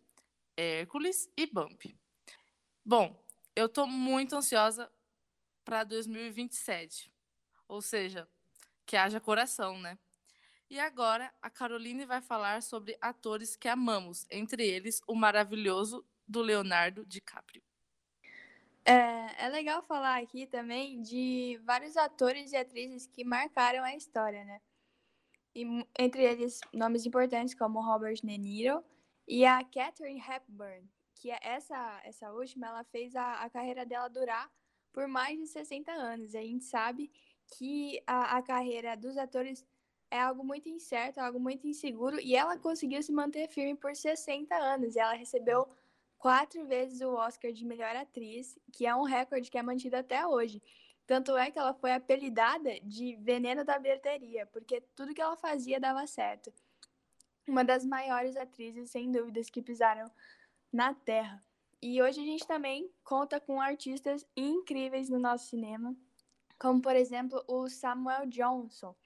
Hércules 0.57 1.31
e 1.37 1.47
Bump. 1.47 1.95
Bom, 2.83 3.23
eu 3.55 3.67
estou 3.67 3.87
muito 3.87 4.35
ansiosa 4.35 4.91
para 5.67 5.85
2027. 5.85 7.13
Ou 7.69 7.83
seja, 7.83 8.27
que 8.87 8.97
haja 8.97 9.21
coração, 9.21 9.79
né? 9.79 9.99
E 10.71 10.81
agora 10.81 11.31
a 11.43 11.51
Caroline 11.51 12.07
vai 12.07 12.23
falar 12.23 12.63
sobre 12.63 12.97
atores 13.03 13.55
que 13.55 13.69
amamos, 13.69 14.27
entre 14.31 14.67
eles 14.67 15.03
o 15.07 15.15
maravilhoso 15.15 16.03
do 16.27 16.41
Leonardo 16.41 17.05
DiCaprio. 17.05 17.63
É, 18.85 19.47
é 19.47 19.49
legal 19.49 19.83
falar 19.83 20.21
aqui 20.21 20.47
também 20.47 21.01
de 21.01 21.59
vários 21.65 21.97
atores 21.97 22.53
e 22.53 22.57
atrizes 22.57 23.07
que 23.07 23.25
marcaram 23.25 23.83
a 23.83 23.95
história, 23.95 24.45
né? 24.45 24.61
E, 25.55 25.65
entre 25.99 26.23
eles, 26.23 26.61
nomes 26.73 27.07
importantes 27.07 27.55
como 27.55 27.81
Robert 27.81 28.17
De 28.23 28.39
Niro 28.39 28.85
e 29.27 29.47
a 29.47 29.65
Catherine 29.65 30.21
Hepburn, 30.21 30.87
que 31.15 31.31
é 31.31 31.39
essa, 31.41 32.01
essa 32.05 32.31
última, 32.33 32.67
ela 32.67 32.85
fez 32.85 33.17
a, 33.17 33.43
a 33.43 33.49
carreira 33.49 33.87
dela 33.87 34.09
durar 34.09 34.51
por 34.93 35.09
mais 35.09 35.39
de 35.39 35.47
60 35.47 35.91
anos. 35.91 36.35
A 36.35 36.43
gente 36.43 36.65
sabe 36.65 37.11
que 37.57 38.03
a, 38.07 38.37
a 38.37 38.43
carreira 38.43 38.97
dos 38.97 39.17
atores 39.17 39.65
é 40.11 40.21
algo 40.21 40.45
muito 40.45 40.69
incerto, 40.69 41.21
algo 41.21 41.41
muito 41.41 41.67
inseguro, 41.67 42.21
e 42.21 42.37
ela 42.37 42.59
conseguiu 42.59 43.03
se 43.03 43.13
manter 43.13 43.49
firme 43.49 43.75
por 43.75 43.97
60 43.97 44.55
anos. 44.55 44.95
E 44.95 44.99
ela 44.99 45.15
recebeu 45.15 45.69
quatro 46.25 46.65
vezes 46.65 47.03
o 47.03 47.13
Oscar 47.13 47.53
de 47.53 47.67
melhor 47.67 47.95
atriz, 47.95 48.59
que 48.73 48.87
é 48.87 48.97
um 48.97 49.03
recorde 49.03 49.51
que 49.51 49.59
é 49.59 49.63
mantido 49.63 49.97
até 49.97 50.27
hoje. 50.27 50.63
Tanto 51.07 51.37
é 51.37 51.51
que 51.51 51.59
ela 51.59 51.75
foi 51.75 51.93
apelidada 51.93 52.81
de 52.83 53.15
veneno 53.17 53.63
da 53.63 53.79
bilheteria, 53.79 54.47
porque 54.47 54.81
tudo 54.97 55.13
que 55.13 55.21
ela 55.21 55.37
fazia 55.37 55.79
dava 55.79 56.07
certo. 56.07 56.51
Uma 57.47 57.63
das 57.63 57.85
maiores 57.85 58.39
atrizes, 58.39 58.91
sem 58.91 59.13
dúvidas, 59.13 59.51
que 59.51 59.61
pisaram 59.61 60.11
na 60.73 60.95
Terra. 60.95 61.45
E 61.83 62.01
hoje 62.01 62.23
a 62.23 62.25
gente 62.25 62.47
também 62.47 62.91
conta 63.05 63.39
com 63.39 63.61
artistas 63.61 64.27
incríveis 64.35 65.11
no 65.11 65.19
nosso 65.19 65.49
cinema, 65.49 65.95
como 66.59 66.81
por 66.81 66.97
exemplo 66.97 67.45
o 67.47 67.69
Samuel 67.69 68.25
Johnson. 68.29 68.97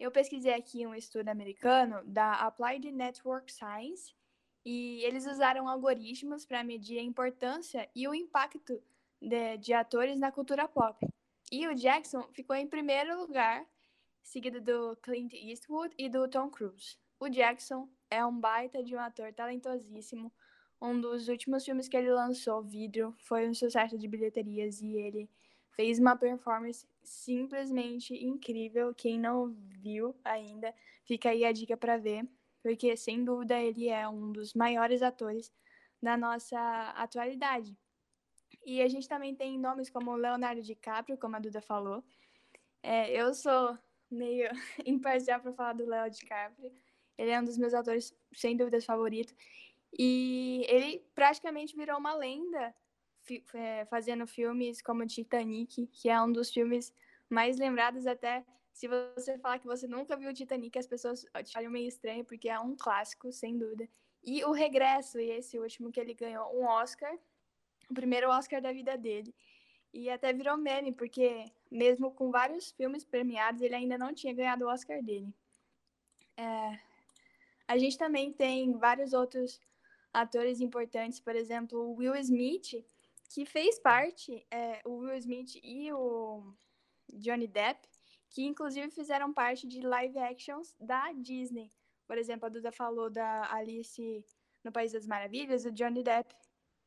Eu 0.00 0.10
pesquisei 0.10 0.54
aqui 0.54 0.86
um 0.86 0.94
estudo 0.94 1.28
americano 1.28 2.02
da 2.06 2.36
Applied 2.36 2.90
Network 2.90 3.52
Science 3.52 4.16
e 4.64 5.02
eles 5.04 5.26
usaram 5.26 5.68
algoritmos 5.68 6.44
para 6.44 6.64
medir 6.64 6.98
a 6.98 7.02
importância 7.02 7.88
e 7.94 8.06
o 8.06 8.14
impacto 8.14 8.82
de, 9.20 9.56
de 9.58 9.72
atores 9.72 10.18
na 10.18 10.32
cultura 10.32 10.68
pop. 10.68 11.06
E 11.50 11.66
o 11.66 11.74
Jackson 11.74 12.22
ficou 12.32 12.54
em 12.54 12.66
primeiro 12.66 13.18
lugar, 13.18 13.66
seguido 14.22 14.60
do 14.60 14.96
Clint 14.96 15.32
Eastwood 15.32 15.94
e 15.96 16.08
do 16.08 16.28
Tom 16.28 16.50
Cruise. 16.50 16.98
O 17.18 17.28
Jackson 17.28 17.88
é 18.10 18.24
um 18.24 18.38
baita 18.38 18.82
de 18.82 18.94
um 18.94 19.00
ator 19.00 19.32
talentosíssimo, 19.32 20.32
um 20.80 21.00
dos 21.00 21.28
últimos 21.28 21.64
filmes 21.64 21.88
que 21.88 21.96
ele 21.96 22.12
lançou, 22.12 22.62
Vidro, 22.62 23.12
foi 23.18 23.48
um 23.48 23.54
sucesso 23.54 23.98
de 23.98 24.06
bilheterias 24.06 24.80
e 24.80 24.94
ele 24.94 25.28
fez 25.70 25.98
uma 25.98 26.16
performance 26.16 26.86
simplesmente 27.02 28.14
incrível. 28.14 28.94
Quem 28.94 29.18
não 29.18 29.48
viu 29.80 30.14
ainda, 30.24 30.72
fica 31.04 31.30
aí 31.30 31.44
a 31.44 31.50
dica 31.50 31.76
para 31.76 31.96
ver, 31.96 32.28
porque 32.62 32.96
sem 32.96 33.24
dúvida 33.24 33.60
ele 33.60 33.88
é 33.88 34.08
um 34.08 34.32
dos 34.32 34.54
maiores 34.54 35.02
atores 35.02 35.52
da 36.02 36.16
nossa 36.16 36.58
atualidade. 36.96 37.76
E 38.64 38.82
a 38.82 38.88
gente 38.88 39.08
também 39.08 39.34
tem 39.34 39.58
nomes 39.58 39.90
como 39.90 40.14
Leonardo 40.14 40.62
DiCaprio, 40.62 41.18
como 41.18 41.36
a 41.36 41.38
Duda 41.38 41.60
falou. 41.60 42.04
É, 42.82 43.10
eu 43.10 43.32
sou 43.34 43.78
meio 44.10 44.48
imparcial 44.86 45.40
para 45.40 45.52
falar 45.52 45.72
do 45.74 45.86
Leo 45.86 46.10
DiCaprio. 46.10 46.72
Ele 47.16 47.30
é 47.30 47.40
um 47.40 47.44
dos 47.44 47.58
meus 47.58 47.74
atores, 47.74 48.14
sem 48.32 48.56
dúvidas, 48.56 48.84
favoritos. 48.84 49.34
E 49.98 50.64
ele 50.68 51.04
praticamente 51.14 51.74
virou 51.74 51.98
uma 51.98 52.14
lenda 52.14 52.74
é, 53.54 53.84
fazendo 53.86 54.26
filmes 54.26 54.80
como 54.80 55.06
Titanic, 55.06 55.86
que 55.88 56.08
é 56.08 56.20
um 56.20 56.30
dos 56.30 56.50
filmes 56.50 56.94
mais 57.28 57.58
lembrados 57.58 58.06
até 58.06 58.44
se 58.78 58.86
você 58.86 59.36
falar 59.38 59.58
que 59.58 59.66
você 59.66 59.88
nunca 59.88 60.16
viu 60.16 60.32
Titanic, 60.32 60.78
as 60.78 60.86
pessoas 60.86 61.26
te 61.42 61.58
olham 61.58 61.68
meio 61.68 61.88
estranho, 61.88 62.24
porque 62.24 62.48
é 62.48 62.60
um 62.60 62.76
clássico, 62.76 63.32
sem 63.32 63.58
dúvida. 63.58 63.88
E 64.22 64.44
o 64.44 64.52
Regresso, 64.52 65.18
e 65.18 65.30
esse 65.30 65.58
último 65.58 65.90
que 65.90 65.98
ele 65.98 66.14
ganhou 66.14 66.56
um 66.56 66.64
Oscar, 66.64 67.12
o 67.90 67.94
primeiro 67.94 68.30
Oscar 68.30 68.62
da 68.62 68.72
vida 68.72 68.96
dele. 68.96 69.34
E 69.92 70.08
até 70.08 70.32
virou 70.32 70.56
meme, 70.56 70.92
porque 70.92 71.44
mesmo 71.68 72.12
com 72.12 72.30
vários 72.30 72.70
filmes 72.70 73.04
premiados, 73.04 73.62
ele 73.62 73.74
ainda 73.74 73.98
não 73.98 74.14
tinha 74.14 74.32
ganhado 74.32 74.64
o 74.64 74.68
Oscar 74.68 75.02
dele. 75.02 75.34
É... 76.36 76.78
A 77.66 77.76
gente 77.76 77.98
também 77.98 78.32
tem 78.32 78.78
vários 78.78 79.12
outros 79.12 79.60
atores 80.14 80.60
importantes, 80.60 81.18
por 81.18 81.34
exemplo, 81.34 81.80
o 81.80 81.96
Will 81.96 82.14
Smith, 82.14 82.84
que 83.28 83.44
fez 83.44 83.76
parte, 83.80 84.46
é, 84.52 84.80
o 84.84 84.98
Will 84.98 85.16
Smith 85.16 85.56
e 85.64 85.92
o, 85.92 86.54
Johnny 87.14 87.48
Depp, 87.48 87.88
que 88.30 88.44
inclusive 88.44 88.90
fizeram 88.90 89.32
parte 89.32 89.66
de 89.66 89.80
live 89.80 90.18
actions 90.18 90.74
da 90.80 91.12
Disney. 91.12 91.70
Por 92.06 92.18
exemplo, 92.18 92.46
a 92.46 92.48
Duda 92.48 92.72
falou 92.72 93.10
da 93.10 93.52
Alice 93.52 94.24
no 94.64 94.72
País 94.72 94.92
das 94.92 95.06
Maravilhas, 95.06 95.64
o 95.64 95.72
Johnny 95.72 96.02
Depp 96.02 96.34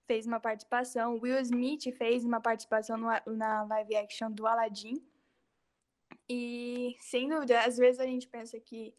fez 0.05 0.25
uma 0.27 0.39
participação, 0.39 1.19
Will 1.21 1.39
Smith 1.39 1.91
fez 1.97 2.25
uma 2.25 2.41
participação 2.41 2.97
no, 2.97 3.07
na 3.35 3.63
live 3.63 3.95
action 3.95 4.31
do 4.31 4.45
Aladdin. 4.45 5.01
E, 6.27 6.95
sem 6.99 7.29
dúvida, 7.29 7.61
às 7.61 7.77
vezes 7.77 7.99
a 7.99 8.05
gente 8.05 8.27
pensa 8.27 8.59
que 8.59 8.93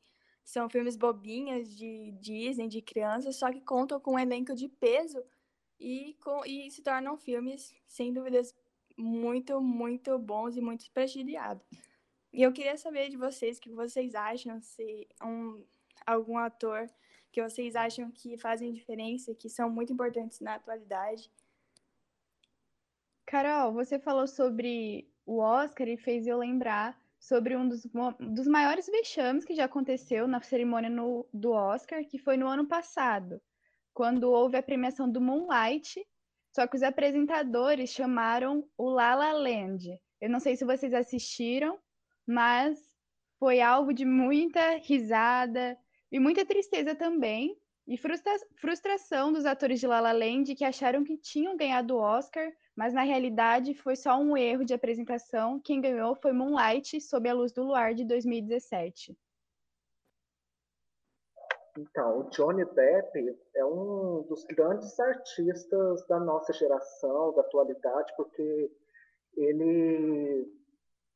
são 0.44 0.68
filmes 0.68 0.96
bobinhas 0.96 1.68
de 1.76 2.12
Disney, 2.12 2.68
de 2.68 2.82
crianças, 2.82 3.36
só 3.36 3.50
que 3.50 3.60
contam 3.60 4.00
com 4.00 4.14
um 4.14 4.18
elenco 4.18 4.54
de 4.54 4.68
peso 4.68 5.22
e, 5.78 6.16
com, 6.22 6.44
e 6.44 6.70
se 6.70 6.82
tornam 6.82 7.16
filmes, 7.16 7.74
sem 7.86 8.12
dúvidas, 8.12 8.54
muito, 8.96 9.60
muito 9.60 10.18
bons 10.18 10.56
e 10.56 10.60
muito 10.60 10.90
prestigiados. 10.92 11.66
E 12.32 12.42
eu 12.42 12.52
queria 12.52 12.76
saber 12.76 13.10
de 13.10 13.16
vocês 13.16 13.58
o 13.58 13.60
que 13.60 13.70
vocês 13.70 14.14
acham, 14.14 14.60
se 14.60 15.06
um, 15.22 15.62
algum 16.06 16.38
ator 16.38 16.88
que 17.30 17.42
vocês 17.42 17.74
acham 17.74 18.10
que 18.10 18.36
fazem 18.38 18.72
diferença, 18.72 19.34
que 19.34 19.48
são 19.48 19.70
muito 19.70 19.92
importantes 19.92 20.40
na 20.40 20.54
atualidade. 20.54 21.30
Carol, 23.26 23.72
você 23.72 23.98
falou 23.98 24.26
sobre 24.26 25.10
o 25.24 25.38
Oscar 25.38 25.88
e 25.88 25.96
fez 25.96 26.26
eu 26.26 26.38
lembrar 26.38 26.98
sobre 27.18 27.56
um 27.56 27.68
dos, 27.68 27.86
dos 28.18 28.46
maiores 28.46 28.86
vexames 28.86 29.44
que 29.44 29.54
já 29.54 29.64
aconteceu 29.64 30.26
na 30.26 30.42
cerimônia 30.42 30.90
no, 30.90 31.26
do 31.32 31.52
Oscar, 31.52 32.04
que 32.04 32.18
foi 32.18 32.36
no 32.36 32.48
ano 32.48 32.66
passado, 32.66 33.40
quando 33.94 34.30
houve 34.30 34.56
a 34.56 34.62
premiação 34.62 35.08
do 35.08 35.20
Moonlight, 35.20 36.06
só 36.54 36.66
que 36.66 36.76
os 36.76 36.82
apresentadores 36.82 37.90
chamaram 37.90 38.68
o 38.76 38.90
La 38.90 39.14
La 39.14 39.32
Land. 39.32 39.98
Eu 40.20 40.28
não 40.28 40.40
sei 40.40 40.56
se 40.56 40.64
vocês 40.64 40.92
assistiram, 40.92 41.78
mas 42.26 42.78
foi 43.38 43.60
alvo 43.60 43.92
de 43.92 44.04
muita 44.04 44.76
risada 44.76 45.76
e 46.10 46.20
muita 46.20 46.44
tristeza 46.44 46.94
também, 46.94 47.58
e 47.86 47.96
frustra 47.96 48.32
frustração 48.56 49.32
dos 49.32 49.44
atores 49.44 49.80
de 49.80 49.86
La 49.86 50.00
La 50.00 50.12
Land 50.12 50.54
que 50.54 50.64
acharam 50.64 51.02
que 51.02 51.16
tinham 51.16 51.56
ganhado 51.56 51.96
o 51.96 52.00
Oscar, 52.00 52.52
mas 52.76 52.94
na 52.94 53.02
realidade 53.02 53.74
foi 53.74 53.96
só 53.96 54.16
um 54.16 54.36
erro 54.36 54.64
de 54.64 54.72
apresentação. 54.72 55.60
Quem 55.60 55.80
ganhou 55.80 56.14
foi 56.14 56.32
Moonlight, 56.32 57.00
sob 57.00 57.28
a 57.28 57.34
luz 57.34 57.52
do 57.52 57.64
luar 57.64 57.94
de 57.94 58.04
2017. 58.04 59.16
Então, 61.76 62.20
o 62.20 62.30
Johnny 62.30 62.64
Depp 62.66 63.38
é 63.56 63.64
um 63.64 64.22
dos 64.28 64.44
grandes 64.44 64.98
artistas 65.00 66.06
da 66.06 66.20
nossa 66.20 66.52
geração, 66.52 67.32
da 67.34 67.40
atualidade, 67.40 68.12
porque 68.16 68.70
ele 69.34 70.46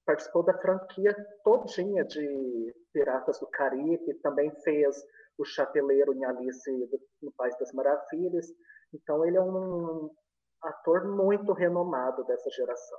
participou 0.07 0.45
da 0.45 0.57
franquia 0.57 1.15
todinha 1.43 2.05
de 2.05 2.75
Piratas 2.93 3.41
do 3.41 3.47
Caribe, 3.49 4.15
também 4.23 4.51
fez 4.63 4.97
o 5.37 5.45
Chapeleiro 5.45 6.15
em 6.15 6.25
Alice 6.25 6.71
no 7.21 7.33
País 7.33 7.59
das 7.59 7.73
Maravilhas. 7.73 8.47
Então 8.95 9.27
ele 9.27 9.37
é 9.37 9.43
um 9.43 10.11
ator 10.63 11.07
muito 11.09 11.53
renomado 11.53 12.25
dessa 12.25 12.49
geração. 12.51 12.99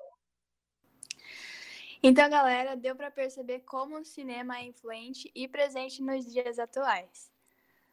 Então, 2.03 2.29
galera, 2.29 2.75
deu 2.75 2.95
para 2.95 3.09
perceber 3.09 3.61
como 3.61 3.97
o 3.97 4.05
cinema 4.05 4.57
é 4.59 4.65
influente 4.65 5.31
e 5.33 5.47
presente 5.47 6.03
nos 6.03 6.31
dias 6.31 6.59
atuais. 6.59 7.31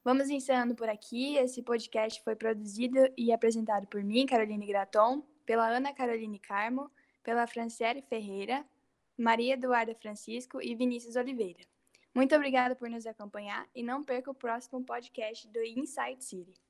Vamos 0.04 0.28
encerrando 0.28 0.74
por 0.74 0.90
aqui. 0.90 1.38
Esse 1.38 1.62
podcast 1.62 2.22
foi 2.22 2.36
produzido 2.36 2.98
e 3.16 3.32
apresentado 3.32 3.86
por 3.86 4.04
mim, 4.04 4.26
Caroline 4.26 4.66
Graton, 4.66 5.22
pela 5.46 5.66
Ana 5.66 5.94
Caroline 5.94 6.38
Carmo, 6.38 6.90
pela 7.22 7.46
Franciele 7.46 8.02
Ferreira, 8.02 8.62
Maria 9.16 9.54
Eduarda 9.54 9.94
Francisco 9.94 10.60
e 10.60 10.74
Vinícius 10.74 11.16
Oliveira. 11.16 11.60
Muito 12.14 12.34
obrigada 12.34 12.76
por 12.76 12.88
nos 12.88 13.06
acompanhar 13.06 13.68
e 13.74 13.82
não 13.82 14.02
perca 14.02 14.30
o 14.30 14.34
próximo 14.34 14.84
podcast 14.84 15.48
do 15.48 15.62
Insight 15.62 16.24
City. 16.24 16.63